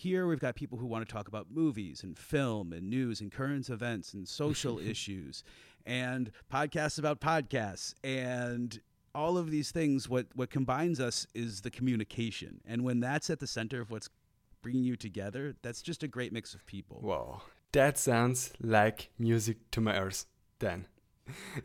Here 0.00 0.26
we've 0.26 0.40
got 0.40 0.54
people 0.54 0.78
who 0.78 0.86
want 0.86 1.06
to 1.06 1.12
talk 1.12 1.28
about 1.28 1.48
movies 1.50 2.02
and 2.02 2.16
film 2.16 2.72
and 2.72 2.88
news 2.88 3.20
and 3.20 3.30
current 3.30 3.68
events 3.68 4.14
and 4.14 4.26
social 4.26 4.78
issues 4.92 5.44
and 5.84 6.32
podcasts 6.50 6.98
about 6.98 7.20
podcasts 7.20 7.92
and 8.02 8.80
all 9.14 9.36
of 9.36 9.50
these 9.50 9.72
things 9.72 10.08
what 10.08 10.24
what 10.34 10.48
combines 10.48 11.00
us 11.00 11.26
is 11.34 11.60
the 11.60 11.70
communication. 11.70 12.62
And 12.64 12.82
when 12.82 13.00
that's 13.00 13.28
at 13.28 13.40
the 13.40 13.46
center 13.46 13.78
of 13.82 13.90
what's 13.90 14.08
bringing 14.62 14.84
you 14.84 14.96
together, 14.96 15.54
that's 15.60 15.82
just 15.82 16.02
a 16.02 16.08
great 16.08 16.32
mix 16.32 16.54
of 16.54 16.64
people. 16.64 17.00
Wow. 17.02 17.42
That 17.72 17.98
sounds 17.98 18.54
like 18.58 19.10
music 19.18 19.70
to 19.72 19.82
my 19.82 19.98
ears, 19.98 20.24
Dan. 20.58 20.86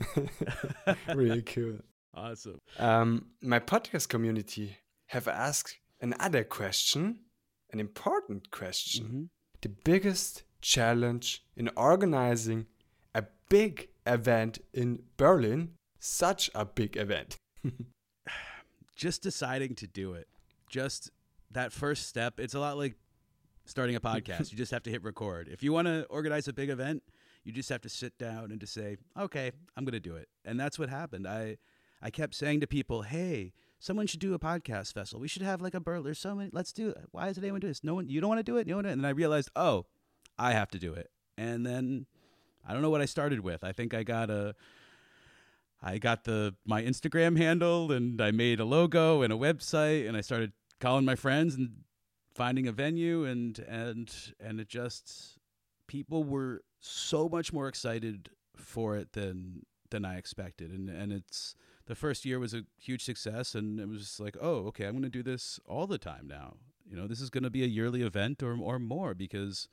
really 1.16 1.42
cool. 1.42 1.78
Awesome. 2.14 2.60
Um, 2.80 3.28
my 3.42 3.60
podcast 3.60 4.10
community 4.10 4.76
have 5.06 5.30
asked 5.30 5.78
another 6.02 6.44
question, 6.44 7.20
an 7.76 7.80
important 7.82 8.52
question. 8.52 9.06
Mm-hmm. 9.06 9.24
The 9.62 9.70
biggest 9.70 10.44
challenge 10.62 11.44
in 11.58 11.70
organizing 11.76 12.68
a 13.14 13.26
big 13.50 13.90
event 14.08 14.60
in 14.74 15.04
Berlin, 15.18 15.72
such 16.00 16.50
a 16.56 16.64
big 16.66 16.96
event. 16.96 17.38
Just 18.96 19.22
deciding 19.22 19.76
to 19.76 19.88
do 19.88 20.14
it. 20.14 20.30
Just 20.70 21.12
that 21.52 21.74
first 21.74 22.08
step. 22.08 22.40
It's 22.40 22.54
a 22.54 22.60
lot 22.60 22.78
like 22.78 22.96
starting 23.66 23.98
a 23.98 24.00
podcast. 24.00 24.52
you 24.52 24.58
just 24.58 24.72
have 24.72 24.84
to 24.84 24.90
hit 24.90 25.04
record. 25.04 25.50
If 25.52 25.62
you 25.64 25.74
want 25.74 25.88
to 25.88 26.06
organize 26.10 26.48
a 26.48 26.54
big 26.54 26.70
event, 26.70 27.04
you 27.44 27.52
just 27.52 27.70
have 27.70 27.82
to 27.82 27.90
sit 27.90 28.18
down 28.18 28.52
and 28.52 28.60
to 28.62 28.68
say, 28.68 28.96
"Okay, 29.20 29.52
I'm 29.76 29.84
going 29.84 29.94
to 29.94 30.00
do 30.00 30.16
it." 30.16 30.30
And 30.46 30.58
that's 30.58 30.80
what 30.80 30.90
happened. 30.90 31.28
I 31.28 31.58
I 32.02 32.10
kept 32.10 32.36
saying 32.36 32.62
to 32.62 32.68
people, 32.68 33.02
"Hey, 33.02 33.54
someone 33.80 34.08
should 34.08 34.20
do 34.20 34.34
a 34.34 34.40
podcast 34.40 34.94
festival. 34.94 35.22
We 35.22 35.28
should 35.28 35.42
have 35.42 35.62
like 35.62 35.74
a 35.74 35.80
Berlin. 35.80 36.04
There's 36.04 36.20
so 36.20 36.36
many. 36.36 36.50
Let's 36.54 36.72
do 36.72 36.90
it. 36.90 37.06
Why 37.12 37.28
isn't 37.28 37.44
anyone 37.44 37.60
doing 37.60 37.72
this? 37.72 37.84
No 37.84 37.96
one. 37.96 38.10
You 38.10 38.22
don't 38.22 38.30
want 38.30 38.40
to 38.40 38.44
do 38.44 38.58
it. 38.58 38.68
No 38.68 38.78
one. 38.78 38.86
And 38.86 39.02
then 39.02 39.06
I 39.06 39.12
realized, 39.12 39.50
oh, 39.56 39.86
I 40.38 40.54
have 40.54 40.70
to 40.72 40.80
do 40.80 40.94
it. 40.94 41.12
And 41.38 41.66
then 41.66 42.06
I 42.68 42.74
don't 42.74 42.82
know 42.82 42.90
what 42.90 43.02
I 43.02 43.06
started 43.06 43.42
with. 43.42 43.64
I 43.64 43.72
think 43.72 43.94
I 43.94 44.04
got 44.04 44.30
a. 44.30 44.56
I 45.84 46.00
got 46.00 46.24
the 46.24 46.56
my 46.66 46.82
Instagram 46.82 47.38
handle 47.38 47.92
and 47.92 48.20
I 48.20 48.32
made 48.32 48.60
a 48.60 48.66
logo 48.66 49.22
and 49.22 49.32
a 49.32 49.36
website 49.36 50.08
and 50.08 50.18
I 50.18 50.22
started 50.22 50.54
calling 50.80 51.06
my 51.06 51.16
friends 51.16 51.54
and 51.54 51.84
finding 52.34 52.68
a 52.68 52.72
venue 52.72 53.24
and 53.26 53.60
and 53.60 54.12
and 54.40 54.60
it 54.60 54.68
just 54.68 55.38
people 55.86 56.24
were 56.24 56.64
so 56.80 57.30
much 57.30 57.54
more 57.54 57.68
excited 57.68 58.30
for 58.56 58.96
it 58.96 59.14
than 59.14 59.66
than 59.92 60.06
I 60.06 60.18
expected 60.18 60.72
and 60.72 60.90
and 60.90 61.14
it's 61.14 61.56
the 61.88 61.96
first 61.96 62.26
year 62.26 62.40
was 62.40 62.54
a 62.54 62.64
huge 62.78 63.04
success 63.04 63.56
and 63.56 63.80
it 63.80 63.88
was 63.88 64.20
like 64.20 64.38
oh 64.42 64.68
okay 64.68 64.86
I'm 64.86 64.94
going 64.94 65.04
to 65.04 65.10
do 65.10 65.24
this 65.24 65.60
all 65.66 65.88
the 65.88 65.98
time 65.98 66.28
now. 66.28 66.56
You 66.90 66.96
know 66.96 67.08
this 67.08 67.22
is 67.22 67.30
going 67.30 67.44
to 67.44 67.50
be 67.50 67.64
a 67.64 67.68
yearly 67.68 68.02
event 68.02 68.44
or 68.44 68.58
or 68.60 68.80
more 68.80 69.14
because 69.14 69.68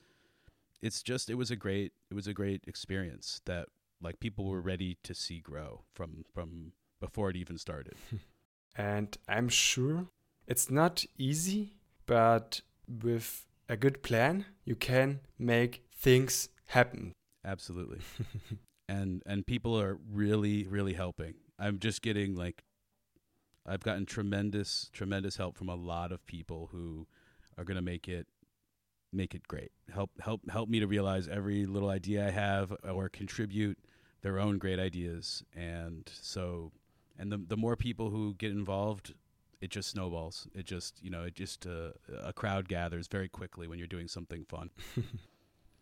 it's 0.80 1.02
just 1.02 1.30
it 1.30 1.34
was 1.36 1.50
a 1.50 1.56
great 1.56 1.92
it 2.10 2.14
was 2.14 2.26
a 2.26 2.34
great 2.34 2.64
experience 2.66 3.40
that 3.44 3.68
like 4.00 4.20
people 4.20 4.46
were 4.46 4.60
ready 4.60 4.98
to 5.04 5.14
see 5.14 5.40
grow 5.40 5.82
from 5.94 6.24
from 6.32 6.72
before 7.00 7.30
it 7.30 7.36
even 7.36 7.58
started. 7.58 7.94
And 8.74 9.18
I'm 9.28 9.50
sure 9.50 10.06
it's 10.46 10.70
not 10.70 11.04
easy 11.18 11.74
but 12.06 12.62
with 12.88 13.44
a 13.68 13.76
good 13.76 14.02
plan 14.02 14.46
you 14.64 14.74
can 14.74 15.20
make 15.38 15.84
things 15.94 16.48
happen. 16.68 17.12
Absolutely. 17.44 17.98
And 18.88 19.22
and 19.24 19.46
people 19.46 19.78
are 19.78 19.98
really 20.10 20.66
really 20.66 20.94
helping 20.94 21.34
i'm 21.62 21.78
just 21.78 22.02
getting 22.02 22.34
like 22.34 22.64
i've 23.66 23.80
gotten 23.80 24.04
tremendous 24.04 24.90
tremendous 24.92 25.36
help 25.36 25.56
from 25.56 25.68
a 25.68 25.74
lot 25.74 26.12
of 26.12 26.24
people 26.26 26.68
who 26.72 27.06
are 27.56 27.64
going 27.64 27.76
to 27.76 27.82
make 27.82 28.08
it 28.08 28.26
make 29.12 29.34
it 29.34 29.46
great 29.46 29.72
help 29.92 30.10
help 30.20 30.40
help 30.50 30.68
me 30.68 30.80
to 30.80 30.86
realize 30.86 31.28
every 31.28 31.66
little 31.66 31.90
idea 31.90 32.26
i 32.26 32.30
have 32.30 32.74
or 32.82 33.08
contribute 33.08 33.78
their 34.22 34.38
own 34.38 34.58
great 34.58 34.78
ideas 34.78 35.42
and 35.54 36.10
so 36.20 36.72
and 37.18 37.30
the 37.30 37.38
the 37.48 37.56
more 37.56 37.76
people 37.76 38.10
who 38.10 38.34
get 38.34 38.50
involved 38.50 39.14
it 39.62 39.70
just 39.70 39.90
snowballs. 39.90 40.48
It 40.54 40.66
just 40.66 41.02
you 41.02 41.08
know 41.08 41.22
it 41.22 41.34
just 41.36 41.66
uh, 41.66 41.92
a 42.22 42.32
crowd 42.32 42.68
gathers 42.68 43.06
very 43.06 43.28
quickly 43.28 43.68
when 43.68 43.78
you're 43.78 43.86
doing 43.86 44.08
something 44.08 44.44
fun. 44.44 44.70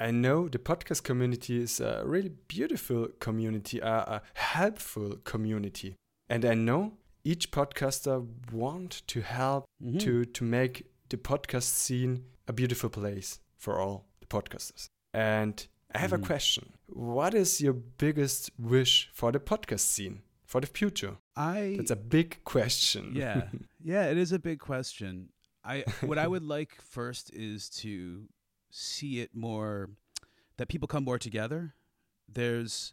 I 0.01 0.11
know 0.11 0.49
the 0.49 0.59
podcast 0.59 1.03
community 1.05 1.61
is 1.63 1.81
a 1.81 2.03
really 2.07 2.31
beautiful 2.49 3.09
community, 3.19 3.81
a, 3.81 3.87
a 4.17 4.23
helpful 4.35 5.17
community, 5.25 5.95
and 6.29 6.45
I 6.45 6.55
know 6.55 6.93
each 7.23 7.51
podcaster 7.51 8.27
want 8.53 9.03
to 9.09 9.21
help 9.21 9.65
Mhm. 9.83 10.01
to 10.01 10.25
to 10.25 10.45
make 10.45 10.87
the 11.11 11.17
podcast 11.19 11.65
scene 11.75 12.25
a 12.49 12.53
beautiful 12.53 12.89
place 12.91 13.41
for 13.59 13.79
all 13.79 14.07
the 14.21 14.27
podcasters. 14.27 14.89
And 15.13 15.67
I 15.95 15.99
have 15.99 16.13
Mhm. 16.13 16.23
a 16.23 16.27
question: 16.27 16.73
What 16.87 17.35
is 17.35 17.61
your 17.61 17.75
biggest 17.99 18.51
wish 18.59 19.11
for 19.13 19.33
the 19.33 19.41
podcast 19.41 19.81
scene 19.81 20.23
for 20.47 20.61
the 20.61 20.67
future? 20.67 21.17
I 21.37 21.75
That's 21.77 21.91
a 21.91 21.97
big 21.97 22.43
question. 22.45 23.13
yeah 23.15 23.49
yeah 23.93 24.11
it 24.11 24.17
is 24.19 24.33
a 24.33 24.39
big 24.39 24.59
question 24.61 25.29
i 25.65 25.85
what 26.09 26.19
i 26.19 26.27
would 26.27 26.43
like 26.43 26.73
first 26.83 27.31
is 27.35 27.69
to 27.83 28.27
see 28.71 29.21
it 29.21 29.31
more 29.35 29.91
that 30.57 30.69
people 30.69 30.89
come 30.89 31.05
more 31.05 31.19
together 31.19 31.75
there's 32.33 32.93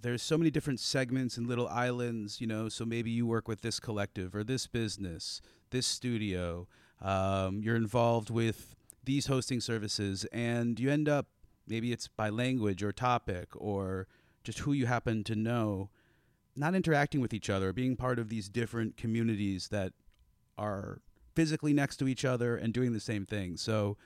there's 0.00 0.22
so 0.22 0.36
many 0.36 0.50
different 0.50 0.80
segments 0.80 1.36
and 1.36 1.46
little 1.46 1.68
islands 1.68 2.40
you 2.40 2.46
know 2.46 2.68
so 2.68 2.84
maybe 2.84 3.10
you 3.10 3.26
work 3.26 3.46
with 3.46 3.60
this 3.60 3.78
collective 3.78 4.34
or 4.34 4.42
this 4.42 4.66
business 4.66 5.40
this 5.70 5.86
studio 5.86 6.66
um, 7.00 7.60
you're 7.62 7.76
involved 7.76 8.30
with 8.30 8.74
these 9.04 9.26
hosting 9.26 9.60
services 9.60 10.24
and 10.32 10.78
you 10.78 10.90
end 10.90 11.08
up 11.08 11.26
maybe 11.66 11.92
it's 11.92 12.08
by 12.08 12.28
language 12.28 12.82
or 12.82 12.92
topic 12.92 13.48
or 13.54 14.06
just 14.44 14.60
who 14.60 14.72
you 14.72 14.86
happen 14.86 15.22
to 15.24 15.36
know 15.36 15.90
not 16.56 16.74
interacting 16.74 17.20
with 17.20 17.32
each 17.32 17.48
other, 17.48 17.72
being 17.72 17.96
part 17.96 18.18
of 18.18 18.28
these 18.28 18.48
different 18.48 18.96
communities 18.96 19.68
that 19.68 19.92
are 20.58 21.00
physically 21.34 21.72
next 21.72 21.96
to 21.96 22.08
each 22.08 22.24
other 22.24 22.56
and 22.56 22.74
doing 22.74 22.92
the 22.92 23.00
same 23.00 23.24
thing. 23.24 23.56
So, 23.56 23.96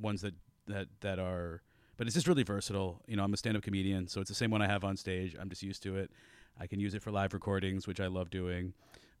ones 0.00 0.22
that 0.22 0.34
that 0.66 0.88
that 1.00 1.18
are, 1.18 1.60
but 1.98 2.06
it's 2.06 2.14
just 2.14 2.26
really 2.26 2.42
versatile. 2.42 3.02
You 3.06 3.16
know, 3.16 3.24
I'm 3.24 3.34
a 3.34 3.36
stand-up 3.36 3.62
comedian, 3.62 4.08
so 4.08 4.22
it's 4.22 4.30
the 4.30 4.34
same 4.34 4.50
one 4.50 4.62
I 4.62 4.66
have 4.66 4.82
on 4.82 4.96
stage. 4.96 5.36
I'm 5.38 5.50
just 5.50 5.62
used 5.62 5.82
to 5.82 5.96
it. 5.96 6.10
I 6.58 6.66
can 6.66 6.80
use 6.80 6.94
it 6.94 7.02
for 7.02 7.10
live 7.10 7.34
recordings, 7.34 7.86
which 7.86 8.00
I 8.00 8.06
love 8.06 8.30
doing. 8.30 8.72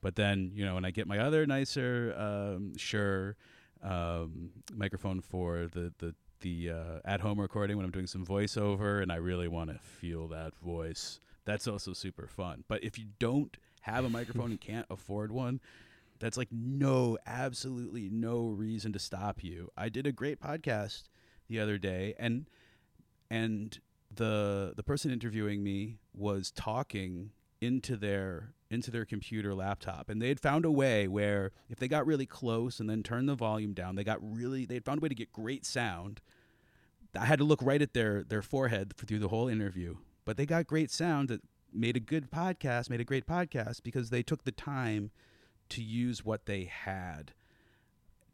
But 0.02 0.16
then, 0.16 0.50
you 0.52 0.64
know, 0.64 0.74
when 0.74 0.84
I 0.84 0.90
get 0.90 1.06
my 1.06 1.20
other 1.20 1.46
nicer, 1.46 2.14
um, 2.18 2.76
Shure 2.76 3.36
um, 3.82 4.50
microphone 4.74 5.20
for 5.20 5.68
the 5.72 5.92
the 5.98 6.14
the 6.40 6.70
uh, 6.70 6.98
at 7.04 7.20
home 7.20 7.40
recording 7.40 7.76
when 7.76 7.86
I'm 7.86 7.92
doing 7.92 8.08
some 8.08 8.26
voiceover, 8.26 9.00
and 9.00 9.10
I 9.10 9.16
really 9.16 9.48
want 9.48 9.70
to 9.70 9.78
feel 9.78 10.28
that 10.28 10.54
voice. 10.56 11.20
That's 11.44 11.66
also 11.66 11.92
super 11.92 12.26
fun. 12.26 12.64
But 12.68 12.84
if 12.84 12.98
you 12.98 13.06
don't 13.18 13.56
have 13.82 14.04
a 14.04 14.10
microphone 14.10 14.50
and 14.50 14.60
can't 14.60 14.86
afford 14.90 15.32
one, 15.32 15.60
that's 16.18 16.36
like 16.36 16.48
no, 16.50 17.16
absolutely 17.26 18.10
no 18.10 18.48
reason 18.48 18.92
to 18.92 18.98
stop 18.98 19.42
you. 19.42 19.70
I 19.76 19.88
did 19.88 20.06
a 20.06 20.12
great 20.12 20.40
podcast 20.40 21.04
the 21.48 21.60
other 21.60 21.78
day, 21.78 22.14
and 22.18 22.48
and 23.30 23.78
the 24.14 24.74
the 24.76 24.82
person 24.82 25.10
interviewing 25.10 25.62
me 25.62 25.98
was 26.12 26.50
talking 26.50 27.30
into 27.62 27.96
their 27.96 28.50
into 28.70 28.90
their 28.90 29.04
computer 29.04 29.54
laptop. 29.54 30.08
And 30.08 30.20
they 30.20 30.28
had 30.28 30.40
found 30.40 30.64
a 30.64 30.70
way 30.70 31.06
where 31.06 31.52
if 31.68 31.78
they 31.78 31.88
got 31.88 32.06
really 32.06 32.26
close 32.26 32.80
and 32.80 32.90
then 32.90 33.02
turned 33.02 33.28
the 33.28 33.34
volume 33.34 33.72
down 33.72 33.94
they 33.94 34.04
got 34.04 34.18
really 34.20 34.66
they 34.66 34.74
had 34.74 34.84
found 34.84 34.98
a 34.98 35.02
way 35.02 35.08
to 35.08 35.14
get 35.14 35.32
great 35.32 35.64
sound. 35.64 36.20
I 37.18 37.26
had 37.26 37.38
to 37.38 37.44
look 37.44 37.60
right 37.62 37.80
at 37.80 37.94
their 37.94 38.24
their 38.24 38.42
forehead 38.42 38.94
through 38.96 39.20
the 39.20 39.28
whole 39.28 39.48
interview 39.48 39.96
but 40.24 40.36
they 40.36 40.44
got 40.44 40.66
great 40.66 40.90
sound 40.90 41.28
that 41.28 41.42
made 41.72 41.96
a 41.96 42.00
good 42.00 42.30
podcast 42.30 42.90
made 42.90 43.00
a 43.00 43.04
great 43.04 43.26
podcast 43.26 43.82
because 43.82 44.10
they 44.10 44.22
took 44.22 44.44
the 44.44 44.52
time 44.52 45.10
to 45.68 45.82
use 45.82 46.24
what 46.24 46.46
they 46.46 46.64
had 46.64 47.32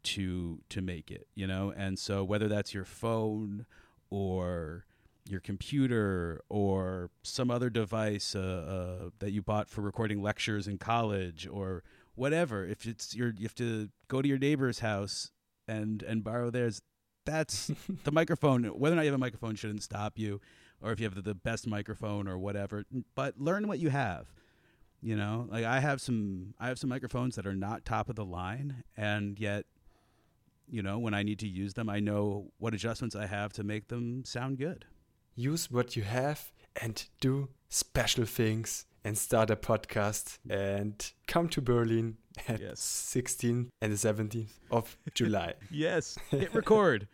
to 0.01 0.59
to 0.69 0.81
make 0.81 1.11
it 1.11 1.27
you 1.35 1.45
know? 1.45 1.71
And 1.77 1.99
so 1.99 2.23
whether 2.23 2.47
that's 2.47 2.73
your 2.73 2.85
phone 2.85 3.67
or 4.09 4.85
your 5.29 5.39
computer 5.39 6.41
or 6.49 7.09
some 7.23 7.51
other 7.51 7.69
device 7.69 8.35
uh, 8.35 8.39
uh, 8.39 9.09
that 9.19 9.31
you 9.31 9.41
bought 9.41 9.69
for 9.69 9.81
recording 9.81 10.21
lectures 10.21 10.67
in 10.67 10.77
college 10.77 11.47
or 11.51 11.83
whatever. 12.15 12.65
If 12.65 12.85
it's 12.85 13.15
your, 13.15 13.33
you 13.37 13.43
have 13.43 13.55
to 13.55 13.89
go 14.07 14.21
to 14.21 14.27
your 14.27 14.37
neighbor's 14.37 14.79
house 14.79 15.31
and 15.67 16.01
and 16.03 16.23
borrow 16.23 16.49
theirs. 16.49 16.81
That's 17.25 17.71
the 18.03 18.11
microphone. 18.11 18.63
Whether 18.63 18.93
or 18.93 18.97
not 18.97 19.03
you 19.03 19.11
have 19.11 19.15
a 19.15 19.19
microphone 19.19 19.55
shouldn't 19.55 19.83
stop 19.83 20.17
you, 20.17 20.41
or 20.81 20.91
if 20.91 20.99
you 20.99 21.05
have 21.05 21.15
the, 21.15 21.21
the 21.21 21.35
best 21.35 21.67
microphone 21.67 22.27
or 22.27 22.37
whatever. 22.37 22.85
But 23.15 23.39
learn 23.39 23.67
what 23.67 23.79
you 23.79 23.89
have. 23.89 24.27
You 25.01 25.15
know, 25.15 25.47
like 25.49 25.63
I 25.63 25.79
have 25.79 26.01
some, 26.01 26.53
I 26.59 26.67
have 26.67 26.77
some 26.77 26.89
microphones 26.89 27.37
that 27.37 27.47
are 27.47 27.55
not 27.55 27.85
top 27.85 28.09
of 28.09 28.17
the 28.17 28.25
line, 28.25 28.83
and 28.97 29.39
yet 29.39 29.65
you 30.71 30.83
know, 30.83 30.99
when 30.99 31.15
I 31.15 31.23
need 31.23 31.39
to 31.39 31.47
use 31.47 31.73
them, 31.73 31.89
I 31.89 31.99
know 31.99 32.51
what 32.59 32.75
adjustments 32.75 33.15
I 33.15 33.25
have 33.25 33.53
to 33.53 33.63
make 33.63 33.87
them 33.87 34.23
sound 34.23 34.59
good 34.59 34.85
use 35.39 35.71
what 35.71 35.95
you 35.95 36.03
have 36.03 36.51
and 36.81 37.05
do 37.21 37.49
special 37.69 38.25
things 38.25 38.85
and 39.03 39.17
start 39.17 39.49
a 39.49 39.55
podcast 39.55 40.37
and 40.49 41.13
come 41.27 41.47
to 41.49 41.61
Berlin 41.61 42.17
at 42.47 42.59
yes. 42.59 42.81
16th 43.15 43.67
and 43.81 43.93
the 43.93 43.95
17th 43.95 44.59
of 44.69 44.97
July. 45.13 45.53
yes, 45.71 46.17
hit 46.29 46.53
record. 46.53 47.07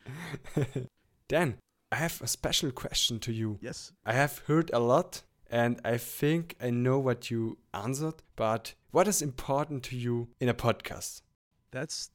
Dan, 1.28 1.58
I 1.92 1.98
have 1.98 2.20
a 2.22 2.28
special 2.28 2.72
question 2.72 3.20
to 3.20 3.32
you. 3.32 3.60
Yes. 3.62 3.92
I 4.06 4.14
have 4.14 4.40
heard 4.48 4.72
a 4.74 4.80
lot 4.80 5.22
and 5.50 5.80
I 5.86 5.98
think 5.98 6.56
I 6.60 6.72
know 6.72 6.98
what 6.98 7.30
you 7.30 7.58
answered, 7.74 8.16
but 8.36 8.74
what 8.92 9.08
is 9.08 9.22
important 9.22 9.84
to 9.84 9.96
you 9.96 10.30
in 10.40 10.50
a 10.50 10.54
podcast? 10.54 11.22
That's, 11.72 12.10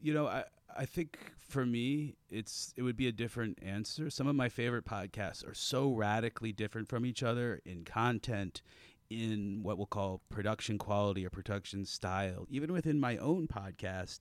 you 0.00 0.14
know, 0.14 0.28
I, 0.28 0.44
I 0.76 0.84
think 0.84 1.18
for 1.48 1.64
me, 1.64 2.14
it's 2.30 2.72
it 2.76 2.82
would 2.82 2.96
be 2.96 3.08
a 3.08 3.12
different 3.12 3.58
answer. 3.62 4.10
Some 4.10 4.26
of 4.26 4.36
my 4.36 4.48
favorite 4.48 4.84
podcasts 4.84 5.46
are 5.48 5.54
so 5.54 5.90
radically 5.90 6.52
different 6.52 6.88
from 6.88 7.06
each 7.06 7.22
other 7.22 7.60
in 7.64 7.84
content, 7.84 8.62
in 9.10 9.60
what 9.62 9.78
we'll 9.78 9.86
call 9.86 10.20
production 10.28 10.78
quality 10.78 11.24
or 11.24 11.30
production 11.30 11.84
style. 11.84 12.46
Even 12.50 12.72
within 12.72 13.00
my 13.00 13.16
own 13.16 13.48
podcast, 13.48 14.20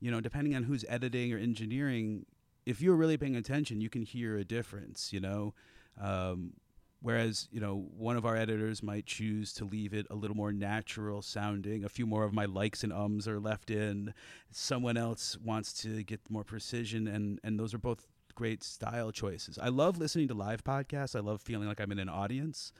you 0.00 0.10
know, 0.10 0.20
depending 0.20 0.54
on 0.54 0.64
who's 0.64 0.84
editing 0.88 1.32
or 1.32 1.38
engineering, 1.38 2.24
if 2.64 2.80
you're 2.80 2.96
really 2.96 3.18
paying 3.18 3.36
attention, 3.36 3.80
you 3.80 3.90
can 3.90 4.02
hear 4.02 4.38
a 4.38 4.44
difference. 4.44 5.12
You 5.12 5.20
know, 5.20 5.54
um, 6.00 6.54
Whereas, 7.02 7.48
you 7.50 7.60
know, 7.60 7.88
one 7.96 8.16
of 8.16 8.24
our 8.24 8.36
editors 8.36 8.80
might 8.80 9.06
choose 9.06 9.52
to 9.54 9.64
leave 9.64 9.92
it 9.92 10.06
a 10.08 10.14
little 10.14 10.36
more 10.36 10.52
natural 10.52 11.20
sounding. 11.20 11.84
A 11.84 11.88
few 11.88 12.06
more 12.06 12.22
of 12.22 12.32
my 12.32 12.44
likes 12.44 12.84
and 12.84 12.92
ums 12.92 13.26
are 13.26 13.40
left 13.40 13.72
in. 13.72 14.14
Someone 14.52 14.96
else 14.96 15.36
wants 15.36 15.72
to 15.82 16.04
get 16.04 16.20
more 16.30 16.44
precision, 16.44 17.08
and, 17.08 17.40
and 17.42 17.58
those 17.58 17.74
are 17.74 17.78
both 17.78 18.06
great 18.36 18.62
style 18.62 19.10
choices. 19.10 19.58
I 19.58 19.68
love 19.68 19.98
listening 19.98 20.28
to 20.28 20.34
live 20.34 20.62
podcasts. 20.62 21.16
I 21.16 21.20
love 21.20 21.42
feeling 21.42 21.66
like 21.66 21.80
I'm 21.80 21.90
in 21.90 21.98
an 21.98 22.08
audience. 22.08 22.72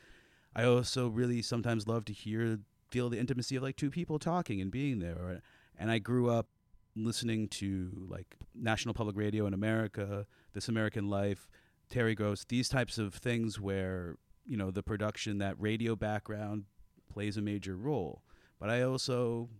I 0.54 0.64
also 0.64 1.08
really 1.08 1.42
sometimes 1.42 1.88
love 1.88 2.04
to 2.04 2.12
hear, 2.12 2.60
feel 2.90 3.08
the 3.08 3.18
intimacy 3.18 3.56
of 3.56 3.64
like 3.64 3.76
two 3.76 3.90
people 3.90 4.20
talking 4.20 4.60
and 4.60 4.70
being 4.70 5.00
there. 5.00 5.42
And 5.76 5.90
I 5.90 5.98
grew 5.98 6.30
up 6.30 6.46
listening 6.94 7.48
to 7.48 7.90
like 8.08 8.36
National 8.54 8.94
Public 8.94 9.16
Radio 9.16 9.46
in 9.46 9.54
America, 9.54 10.26
This 10.52 10.68
American 10.68 11.08
Life 11.08 11.48
Terry 11.92 12.14
Gross, 12.14 12.44
these 12.44 12.70
types 12.70 12.96
of 12.96 13.14
things 13.14 13.60
where 13.60 14.16
you 14.46 14.56
know 14.56 14.70
the 14.70 14.82
production, 14.82 15.38
that 15.38 15.54
radio 15.58 15.94
background 15.94 16.64
plays 17.12 17.36
a 17.36 17.42
major 17.42 17.76
role. 17.76 18.22
But 18.58 18.70
I 18.70 18.82
also 18.82 19.50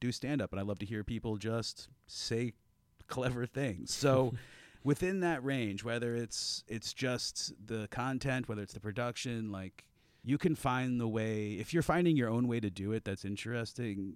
do 0.00 0.10
stand 0.10 0.40
up, 0.40 0.50
and 0.50 0.58
I 0.58 0.62
love 0.62 0.78
to 0.78 0.86
hear 0.86 1.04
people 1.04 1.36
just 1.36 1.88
say 2.06 2.54
clever 3.06 3.46
things. 3.46 3.94
So. 3.94 4.32
within 4.86 5.20
that 5.20 5.42
range 5.42 5.82
whether 5.82 6.14
it's 6.14 6.62
it's 6.68 6.92
just 6.92 7.54
the 7.64 7.88
content 7.90 8.46
whether 8.50 8.60
it's 8.60 8.74
the 8.74 8.80
production 8.80 9.50
like 9.50 9.86
you 10.22 10.36
can 10.36 10.54
find 10.54 11.00
the 11.00 11.08
way 11.08 11.52
if 11.52 11.72
you're 11.72 11.82
finding 11.82 12.18
your 12.18 12.28
own 12.28 12.46
way 12.46 12.60
to 12.60 12.68
do 12.68 12.92
it 12.92 13.02
that's 13.02 13.24
interesting 13.24 14.14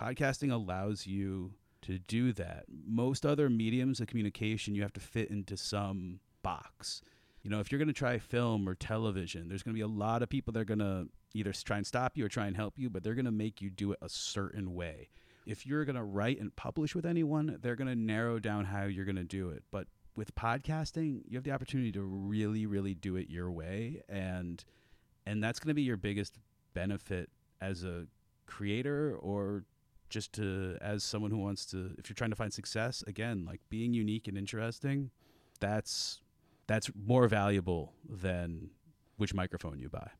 podcasting 0.00 0.50
allows 0.50 1.06
you 1.06 1.52
to 1.82 2.00
do 2.00 2.32
that 2.32 2.64
most 2.84 3.24
other 3.24 3.48
mediums 3.48 4.00
of 4.00 4.08
communication 4.08 4.74
you 4.74 4.82
have 4.82 4.92
to 4.92 4.98
fit 4.98 5.30
into 5.30 5.56
some 5.56 6.18
box. 6.48 7.02
you 7.42 7.50
know, 7.50 7.60
if 7.60 7.70
you're 7.70 7.78
going 7.78 7.88
to 7.88 7.94
try 7.94 8.18
film 8.18 8.68
or 8.68 8.74
television, 8.74 9.48
there's 9.48 9.62
going 9.62 9.74
to 9.74 9.78
be 9.78 9.82
a 9.82 9.86
lot 9.86 10.22
of 10.22 10.28
people 10.28 10.52
that 10.52 10.60
are 10.60 10.64
going 10.64 10.78
to 10.78 11.08
either 11.34 11.52
try 11.52 11.76
and 11.76 11.86
stop 11.86 12.16
you 12.16 12.24
or 12.24 12.28
try 12.28 12.46
and 12.46 12.56
help 12.56 12.74
you, 12.78 12.90
but 12.90 13.02
they're 13.02 13.14
going 13.14 13.24
to 13.24 13.30
make 13.30 13.60
you 13.60 13.70
do 13.70 13.92
it 13.92 13.98
a 14.02 14.08
certain 14.08 14.74
way. 14.74 15.08
If 15.46 15.66
you're 15.66 15.84
going 15.84 15.96
to 15.96 16.02
write 16.02 16.40
and 16.40 16.54
publish 16.56 16.94
with 16.94 17.06
anyone, 17.06 17.58
they're 17.62 17.76
going 17.76 17.88
to 17.88 17.96
narrow 17.96 18.38
down 18.38 18.66
how 18.66 18.84
you're 18.84 19.04
going 19.04 19.16
to 19.16 19.24
do 19.24 19.50
it. 19.50 19.62
But 19.70 19.86
with 20.16 20.34
podcasting, 20.34 21.22
you 21.26 21.36
have 21.36 21.44
the 21.44 21.52
opportunity 21.52 21.92
to 21.92 22.02
really, 22.02 22.66
really 22.66 22.94
do 22.94 23.16
it 23.16 23.30
your 23.30 23.50
way, 23.50 24.02
and 24.08 24.62
and 25.26 25.42
that's 25.42 25.60
going 25.60 25.68
to 25.68 25.74
be 25.74 25.82
your 25.82 25.96
biggest 25.96 26.38
benefit 26.74 27.30
as 27.60 27.84
a 27.84 28.06
creator 28.46 29.16
or 29.20 29.64
just 30.08 30.32
to 30.32 30.76
as 30.80 31.04
someone 31.04 31.30
who 31.30 31.38
wants 31.38 31.66
to 31.66 31.94
if 31.98 32.08
you're 32.08 32.14
trying 32.14 32.30
to 32.30 32.36
find 32.36 32.52
success 32.52 33.04
again 33.06 33.44
like 33.44 33.60
being 33.68 33.92
unique 33.92 34.26
and 34.26 34.38
interesting 34.38 35.10
that's 35.60 36.22
that's 36.68 36.90
more 36.94 37.26
valuable 37.26 37.92
than 38.08 38.70
which 39.16 39.34
microphone 39.34 39.80
you 39.80 39.88
buy 39.88 40.10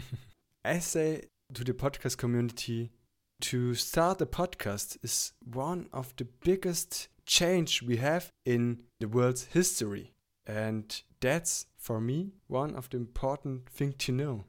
i 0.64 0.78
say 0.78 1.22
to 1.52 1.64
the 1.64 1.72
podcast 1.72 2.16
community 2.16 2.92
to 3.40 3.74
start 3.74 4.20
a 4.20 4.26
podcast 4.26 4.96
is 5.02 5.32
one 5.44 5.88
of 5.92 6.14
the 6.16 6.24
biggest 6.24 7.08
change 7.26 7.82
we 7.82 7.96
have 7.96 8.32
in 8.44 8.82
the 9.00 9.08
world's 9.08 9.44
history. 9.46 10.12
And 10.46 11.02
that's, 11.20 11.66
for 11.76 12.00
me, 12.00 12.32
one 12.46 12.74
of 12.74 12.90
the 12.90 12.96
important 12.96 13.68
thing 13.68 13.94
to 13.98 14.12
know. 14.12 14.44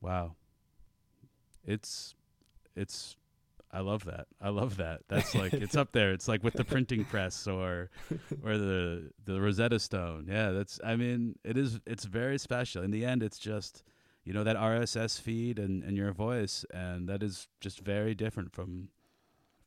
Wow. 0.00 0.36
It's, 1.64 2.14
it's, 2.74 3.16
I 3.72 3.80
love 3.80 4.04
that. 4.04 4.26
I 4.40 4.48
love 4.48 4.76
that. 4.78 5.02
That's 5.08 5.34
like, 5.34 5.52
it's 5.52 5.76
up 5.76 5.92
there. 5.92 6.12
It's 6.12 6.28
like 6.28 6.42
with 6.42 6.54
the 6.54 6.64
printing 6.64 7.04
press 7.04 7.46
or, 7.46 7.90
or 8.44 8.58
the, 8.58 9.10
the 9.24 9.40
Rosetta 9.40 9.78
Stone. 9.78 10.26
Yeah. 10.28 10.50
That's, 10.50 10.80
I 10.84 10.96
mean, 10.96 11.38
it 11.44 11.56
is, 11.56 11.80
it's 11.86 12.04
very 12.04 12.38
special. 12.38 12.82
In 12.82 12.90
the 12.90 13.04
end, 13.04 13.22
it's 13.22 13.38
just, 13.38 13.84
you 14.24 14.32
know, 14.32 14.44
that 14.44 14.56
RSS 14.56 15.20
feed 15.20 15.58
and, 15.58 15.82
and 15.84 15.96
your 15.96 16.12
voice. 16.12 16.64
And 16.72 17.08
that 17.08 17.22
is 17.22 17.48
just 17.60 17.80
very 17.80 18.14
different 18.14 18.52
from, 18.52 18.88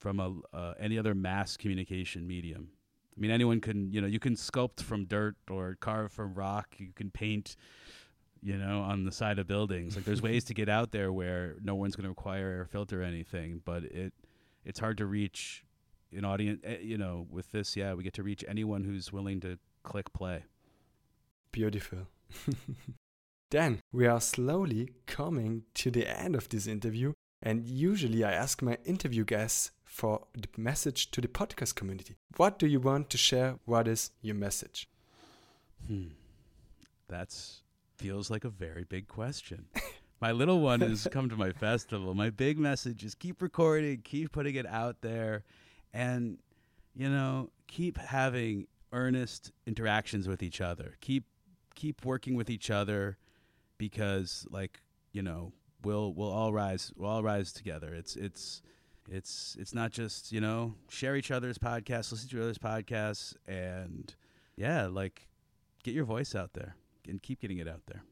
from 0.03 0.19
a 0.19 0.55
uh, 0.55 0.73
any 0.79 0.99
other 0.99 1.15
mass 1.15 1.55
communication 1.55 2.27
medium. 2.27 2.67
I 3.15 3.19
mean, 3.19 3.31
anyone 3.31 3.61
can 3.61 3.91
you 3.91 4.01
know 4.01 4.07
you 4.07 4.19
can 4.19 4.35
sculpt 4.35 4.81
from 4.81 5.05
dirt 5.05 5.37
or 5.49 5.77
carve 5.79 6.11
from 6.11 6.33
rock. 6.33 6.75
You 6.77 6.91
can 6.93 7.09
paint, 7.09 7.55
you 8.43 8.57
know, 8.57 8.81
on 8.81 9.05
the 9.05 9.11
side 9.11 9.39
of 9.39 9.47
buildings. 9.47 9.95
Like 9.95 10.05
there's 10.05 10.21
ways 10.29 10.43
to 10.45 10.53
get 10.53 10.69
out 10.69 10.91
there 10.91 11.11
where 11.11 11.55
no 11.63 11.75
one's 11.75 11.95
going 11.95 12.03
to 12.03 12.09
require 12.09 12.61
or 12.61 12.65
filter 12.65 13.01
anything, 13.01 13.61
but 13.63 13.83
it 13.83 14.13
it's 14.65 14.79
hard 14.79 14.97
to 14.97 15.05
reach 15.05 15.63
an 16.11 16.25
audience. 16.25 16.61
Eh, 16.63 16.77
you 16.81 16.97
know, 16.97 17.25
with 17.29 17.51
this, 17.51 17.75
yeah, 17.75 17.93
we 17.93 18.03
get 18.03 18.13
to 18.13 18.23
reach 18.23 18.43
anyone 18.47 18.83
who's 18.83 19.11
willing 19.11 19.39
to 19.41 19.57
click 19.83 20.11
play. 20.13 20.43
Beautiful. 21.51 22.07
then 23.51 23.79
we 23.91 24.07
are 24.07 24.21
slowly 24.21 24.89
coming 25.05 25.63
to 25.75 25.91
the 25.91 26.07
end 26.07 26.35
of 26.35 26.49
this 26.49 26.67
interview, 26.67 27.13
and 27.41 27.65
usually 27.65 28.23
I 28.23 28.31
ask 28.31 28.61
my 28.61 28.77
interview 28.85 29.23
guests 29.23 29.71
for 29.83 30.25
the 30.33 30.47
message 30.57 31.11
to 31.11 31.21
the 31.21 31.27
podcast 31.27 31.75
community. 31.75 32.15
What 32.35 32.57
do 32.57 32.65
you 32.65 32.79
want 32.79 33.09
to 33.11 33.17
share? 33.17 33.59
What 33.65 33.87
is 33.87 34.11
your 34.21 34.35
message? 34.35 34.87
Hmm. 35.87 36.07
That's 37.07 37.62
feels 38.03 38.29
like 38.29 38.43
a 38.43 38.49
very 38.49 38.83
big 38.83 39.07
question. 39.07 39.65
my 40.19 40.33
little 40.33 40.59
one 40.59 40.81
has 40.81 41.07
come 41.11 41.29
to 41.29 41.37
my 41.37 41.53
festival. 41.53 42.13
My 42.13 42.29
big 42.29 42.59
message 42.59 43.01
is 43.05 43.15
keep 43.15 43.41
recording, 43.41 44.01
keep 44.03 44.33
putting 44.33 44.55
it 44.55 44.65
out 44.65 44.97
there, 44.99 45.45
and 45.93 46.37
you 46.93 47.09
know, 47.09 47.49
keep 47.65 47.97
having 47.97 48.67
earnest 48.91 49.53
interactions 49.65 50.27
with 50.27 50.43
each 50.43 50.59
other. 50.59 50.97
Keep 50.99 51.23
keep 51.75 52.03
working 52.03 52.35
with 52.35 52.49
each 52.49 52.69
other 52.69 53.17
because 53.77 54.45
like, 54.51 54.81
you 55.13 55.21
know, 55.21 55.53
we'll 55.81 56.13
we'll 56.13 56.31
all 56.31 56.51
rise 56.51 56.91
we'll 56.97 57.09
all 57.09 57.23
rise 57.23 57.53
together. 57.53 57.93
It's 57.93 58.17
it's 58.17 58.61
it's 59.09 59.55
it's 59.57 59.73
not 59.73 59.91
just 59.91 60.33
you 60.33 60.41
know 60.41 60.75
share 60.89 61.15
each 61.15 61.31
other's 61.31 61.57
podcasts, 61.57 62.11
listen 62.11 62.27
to 62.27 62.35
each 62.35 62.41
other's 62.41 62.57
podcasts, 62.57 63.33
and 63.47 64.13
yeah, 64.57 64.87
like 64.87 65.29
get 65.85 65.93
your 65.93 66.03
voice 66.03 66.35
out 66.35 66.51
there 66.51 66.75
and 67.07 67.21
keep 67.21 67.41
getting 67.41 67.57
it 67.57 67.67
out 67.67 67.81
there. 67.87 68.03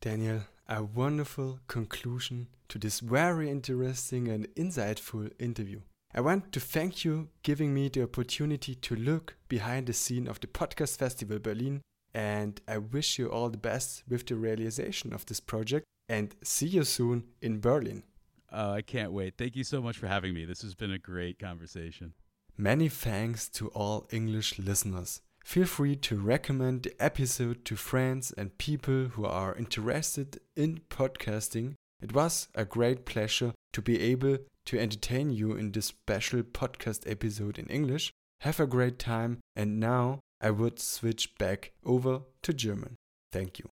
Daniel, 0.00 0.42
a 0.68 0.82
wonderful 0.82 1.60
conclusion 1.66 2.48
to 2.68 2.78
this 2.78 3.00
very 3.00 3.50
interesting 3.50 4.28
and 4.28 4.48
insightful 4.54 5.30
interview. 5.38 5.80
I 6.14 6.20
want 6.20 6.52
to 6.52 6.60
thank 6.60 7.04
you 7.04 7.28
giving 7.42 7.74
me 7.74 7.88
the 7.88 8.02
opportunity 8.02 8.74
to 8.74 8.96
look 8.96 9.36
behind 9.48 9.86
the 9.86 9.92
scene 9.92 10.26
of 10.26 10.40
the 10.40 10.46
Podcast 10.46 10.96
Festival 10.96 11.38
Berlin 11.38 11.82
and 12.14 12.60
I 12.66 12.78
wish 12.78 13.18
you 13.18 13.28
all 13.28 13.50
the 13.50 13.58
best 13.58 14.02
with 14.08 14.26
the 14.26 14.34
realization 14.34 15.12
of 15.12 15.26
this 15.26 15.38
project 15.38 15.84
and 16.08 16.34
see 16.42 16.66
you 16.66 16.84
soon 16.84 17.24
in 17.40 17.60
Berlin. 17.60 18.02
Oh, 18.52 18.72
I 18.72 18.82
can't 18.82 19.12
wait. 19.12 19.34
Thank 19.38 19.54
you 19.54 19.62
so 19.62 19.80
much 19.80 19.98
for 19.98 20.08
having 20.08 20.34
me. 20.34 20.44
This 20.44 20.62
has 20.62 20.74
been 20.74 20.90
a 20.90 20.98
great 20.98 21.38
conversation. 21.38 22.14
Many 22.56 22.88
thanks 22.88 23.48
to 23.50 23.68
all 23.68 24.08
English 24.10 24.58
listeners. 24.58 25.22
Feel 25.44 25.66
free 25.66 25.96
to 25.96 26.16
recommend 26.16 26.82
the 26.82 26.94
episode 27.00 27.64
to 27.64 27.76
friends 27.76 28.32
and 28.32 28.56
people 28.58 29.08
who 29.14 29.24
are 29.24 29.54
interested 29.54 30.40
in 30.56 30.80
podcasting. 30.88 31.74
It 32.00 32.14
was 32.14 32.48
a 32.54 32.64
great 32.64 33.04
pleasure 33.04 33.52
to 33.72 33.82
be 33.82 34.00
able 34.00 34.38
to 34.66 34.78
entertain 34.78 35.30
you 35.30 35.52
in 35.52 35.72
this 35.72 35.86
special 35.86 36.42
podcast 36.42 37.10
episode 37.10 37.58
in 37.58 37.66
English. 37.66 38.12
Have 38.42 38.60
a 38.60 38.66
great 38.66 38.98
time, 38.98 39.38
and 39.56 39.80
now 39.80 40.20
I 40.40 40.50
would 40.50 40.78
switch 40.78 41.34
back 41.36 41.72
over 41.84 42.22
to 42.42 42.52
German. 42.52 42.96
Thank 43.32 43.58
you. 43.58 43.66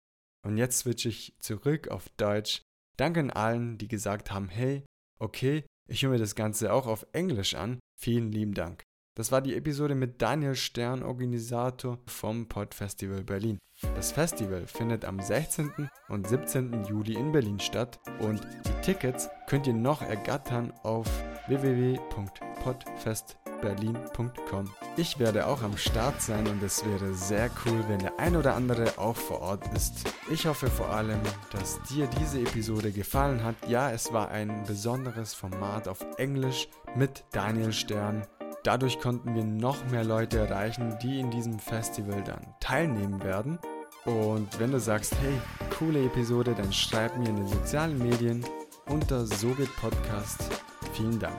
Und 0.45 0.59
jetzt 0.59 0.79
switche 0.79 1.09
ich 1.09 1.33
zurück 1.41 1.89
auf 1.89 2.09
Deutsch. 2.17 2.63
Danke 2.97 3.21
an 3.21 3.31
allen, 3.31 3.79
die 3.79 3.89
gesagt 3.89 4.31
haben, 4.31 4.49
hey, 4.49 4.85
okay, 5.19 5.65
ich 5.89 6.03
höre 6.03 6.11
mir 6.11 6.19
das 6.19 6.35
Ganze 6.35 6.73
auch 6.73 6.87
auf 6.87 7.07
Englisch 7.13 7.55
an. 7.55 7.79
Vielen 7.99 8.31
lieben 8.33 8.55
Dank. 8.55 8.83
Das 9.19 9.33
war 9.33 9.41
die 9.41 9.57
Episode 9.57 9.97
mit 9.97 10.23
Daniel 10.23 10.55
Stern, 10.55 11.03
Organisator 11.03 11.99
vom 12.07 12.47
Podfestival 12.47 13.25
Berlin. 13.25 13.59
Das 13.97 14.13
Festival 14.13 14.69
findet 14.69 15.05
am 15.05 15.19
16. 15.19 15.91
und 16.09 16.29
17. 16.29 16.85
Juli 16.85 17.15
in 17.15 17.33
Berlin 17.33 17.59
statt 17.59 17.99
und 18.21 18.47
die 18.65 18.81
Tickets 18.81 19.29
könnt 19.49 19.67
ihr 19.67 19.75
noch 19.75 20.03
ergattern 20.03 20.73
auf 20.85 21.09
www.podfestival.com 21.49 23.39
berlin.com. 23.61 24.71
Ich 24.97 25.19
werde 25.19 25.49
auch 25.49 25.63
am 25.63 25.77
Start 25.77 26.23
sein 26.23 26.47
und 26.47 26.63
es 26.63 26.87
wäre 26.87 27.13
sehr 27.13 27.51
cool, 27.65 27.85
wenn 27.89 27.99
der 27.99 28.17
ein 28.17 28.37
oder 28.37 28.55
andere 28.55 28.97
auch 28.99 29.17
vor 29.17 29.41
Ort 29.41 29.75
ist. 29.75 30.15
Ich 30.31 30.47
hoffe 30.47 30.69
vor 30.69 30.91
allem, 30.91 31.19
dass 31.51 31.83
dir 31.91 32.07
diese 32.21 32.41
Episode 32.41 32.93
gefallen 32.93 33.43
hat. 33.43 33.57
Ja, 33.69 33.91
es 33.91 34.13
war 34.13 34.29
ein 34.29 34.63
besonderes 34.65 35.35
Format 35.35 35.89
auf 35.89 36.07
Englisch 36.19 36.69
mit 36.95 37.25
Daniel 37.33 37.73
Stern. 37.73 38.25
Dadurch 38.65 39.01
konnten 39.01 39.35
wir 39.35 39.45
noch 39.45 39.85
mehr 39.91 40.05
Leute 40.05 40.39
erreichen, 40.39 40.97
die 41.03 41.21
in 41.21 41.31
diesem 41.31 41.59
Festival 41.59 42.23
dann 42.25 42.55
teilnehmen 42.61 43.23
werden. 43.23 43.59
Und 44.05 44.59
wenn 44.59 44.73
du 44.73 44.81
sagst, 44.81 45.15
hey, 45.21 45.35
coole 45.79 46.05
Episode, 46.05 46.55
dann 46.55 46.73
schreib 46.73 47.17
mir 47.19 47.29
in 47.29 47.37
den 47.37 47.49
sozialen 47.49 47.99
Medien 47.99 48.45
unter 48.87 49.27
Soget 49.27 49.75
Podcast. 49.77 50.51
Vielen 50.95 51.19
Dank. 51.19 51.37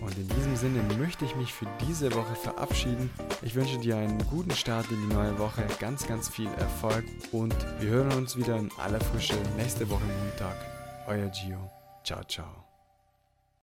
Und 0.00 0.16
in 0.18 0.28
diesem 0.28 0.54
Sinne 0.56 0.82
möchte 0.98 1.24
ich 1.24 1.34
mich 1.34 1.52
für 1.52 1.66
diese 1.80 2.14
Woche 2.14 2.34
verabschieden. 2.34 3.10
Ich 3.42 3.54
wünsche 3.54 3.78
dir 3.78 3.96
einen 3.96 4.18
guten 4.28 4.50
Start 4.50 4.90
in 4.90 5.00
die 5.08 5.14
neue 5.14 5.38
Woche, 5.38 5.64
ganz, 5.80 6.06
ganz 6.06 6.28
viel 6.28 6.48
Erfolg 6.58 7.04
und 7.32 7.54
wir 7.80 7.88
hören 7.88 8.12
uns 8.12 8.36
wieder 8.36 8.56
in 8.56 8.70
aller 8.78 9.00
Frische 9.00 9.34
nächste 9.56 9.88
Woche 9.88 10.04
Montag. 10.04 10.56
Euer 11.06 11.28
Gio. 11.28 11.70
Ciao, 12.04 12.22
ciao. 12.24 12.63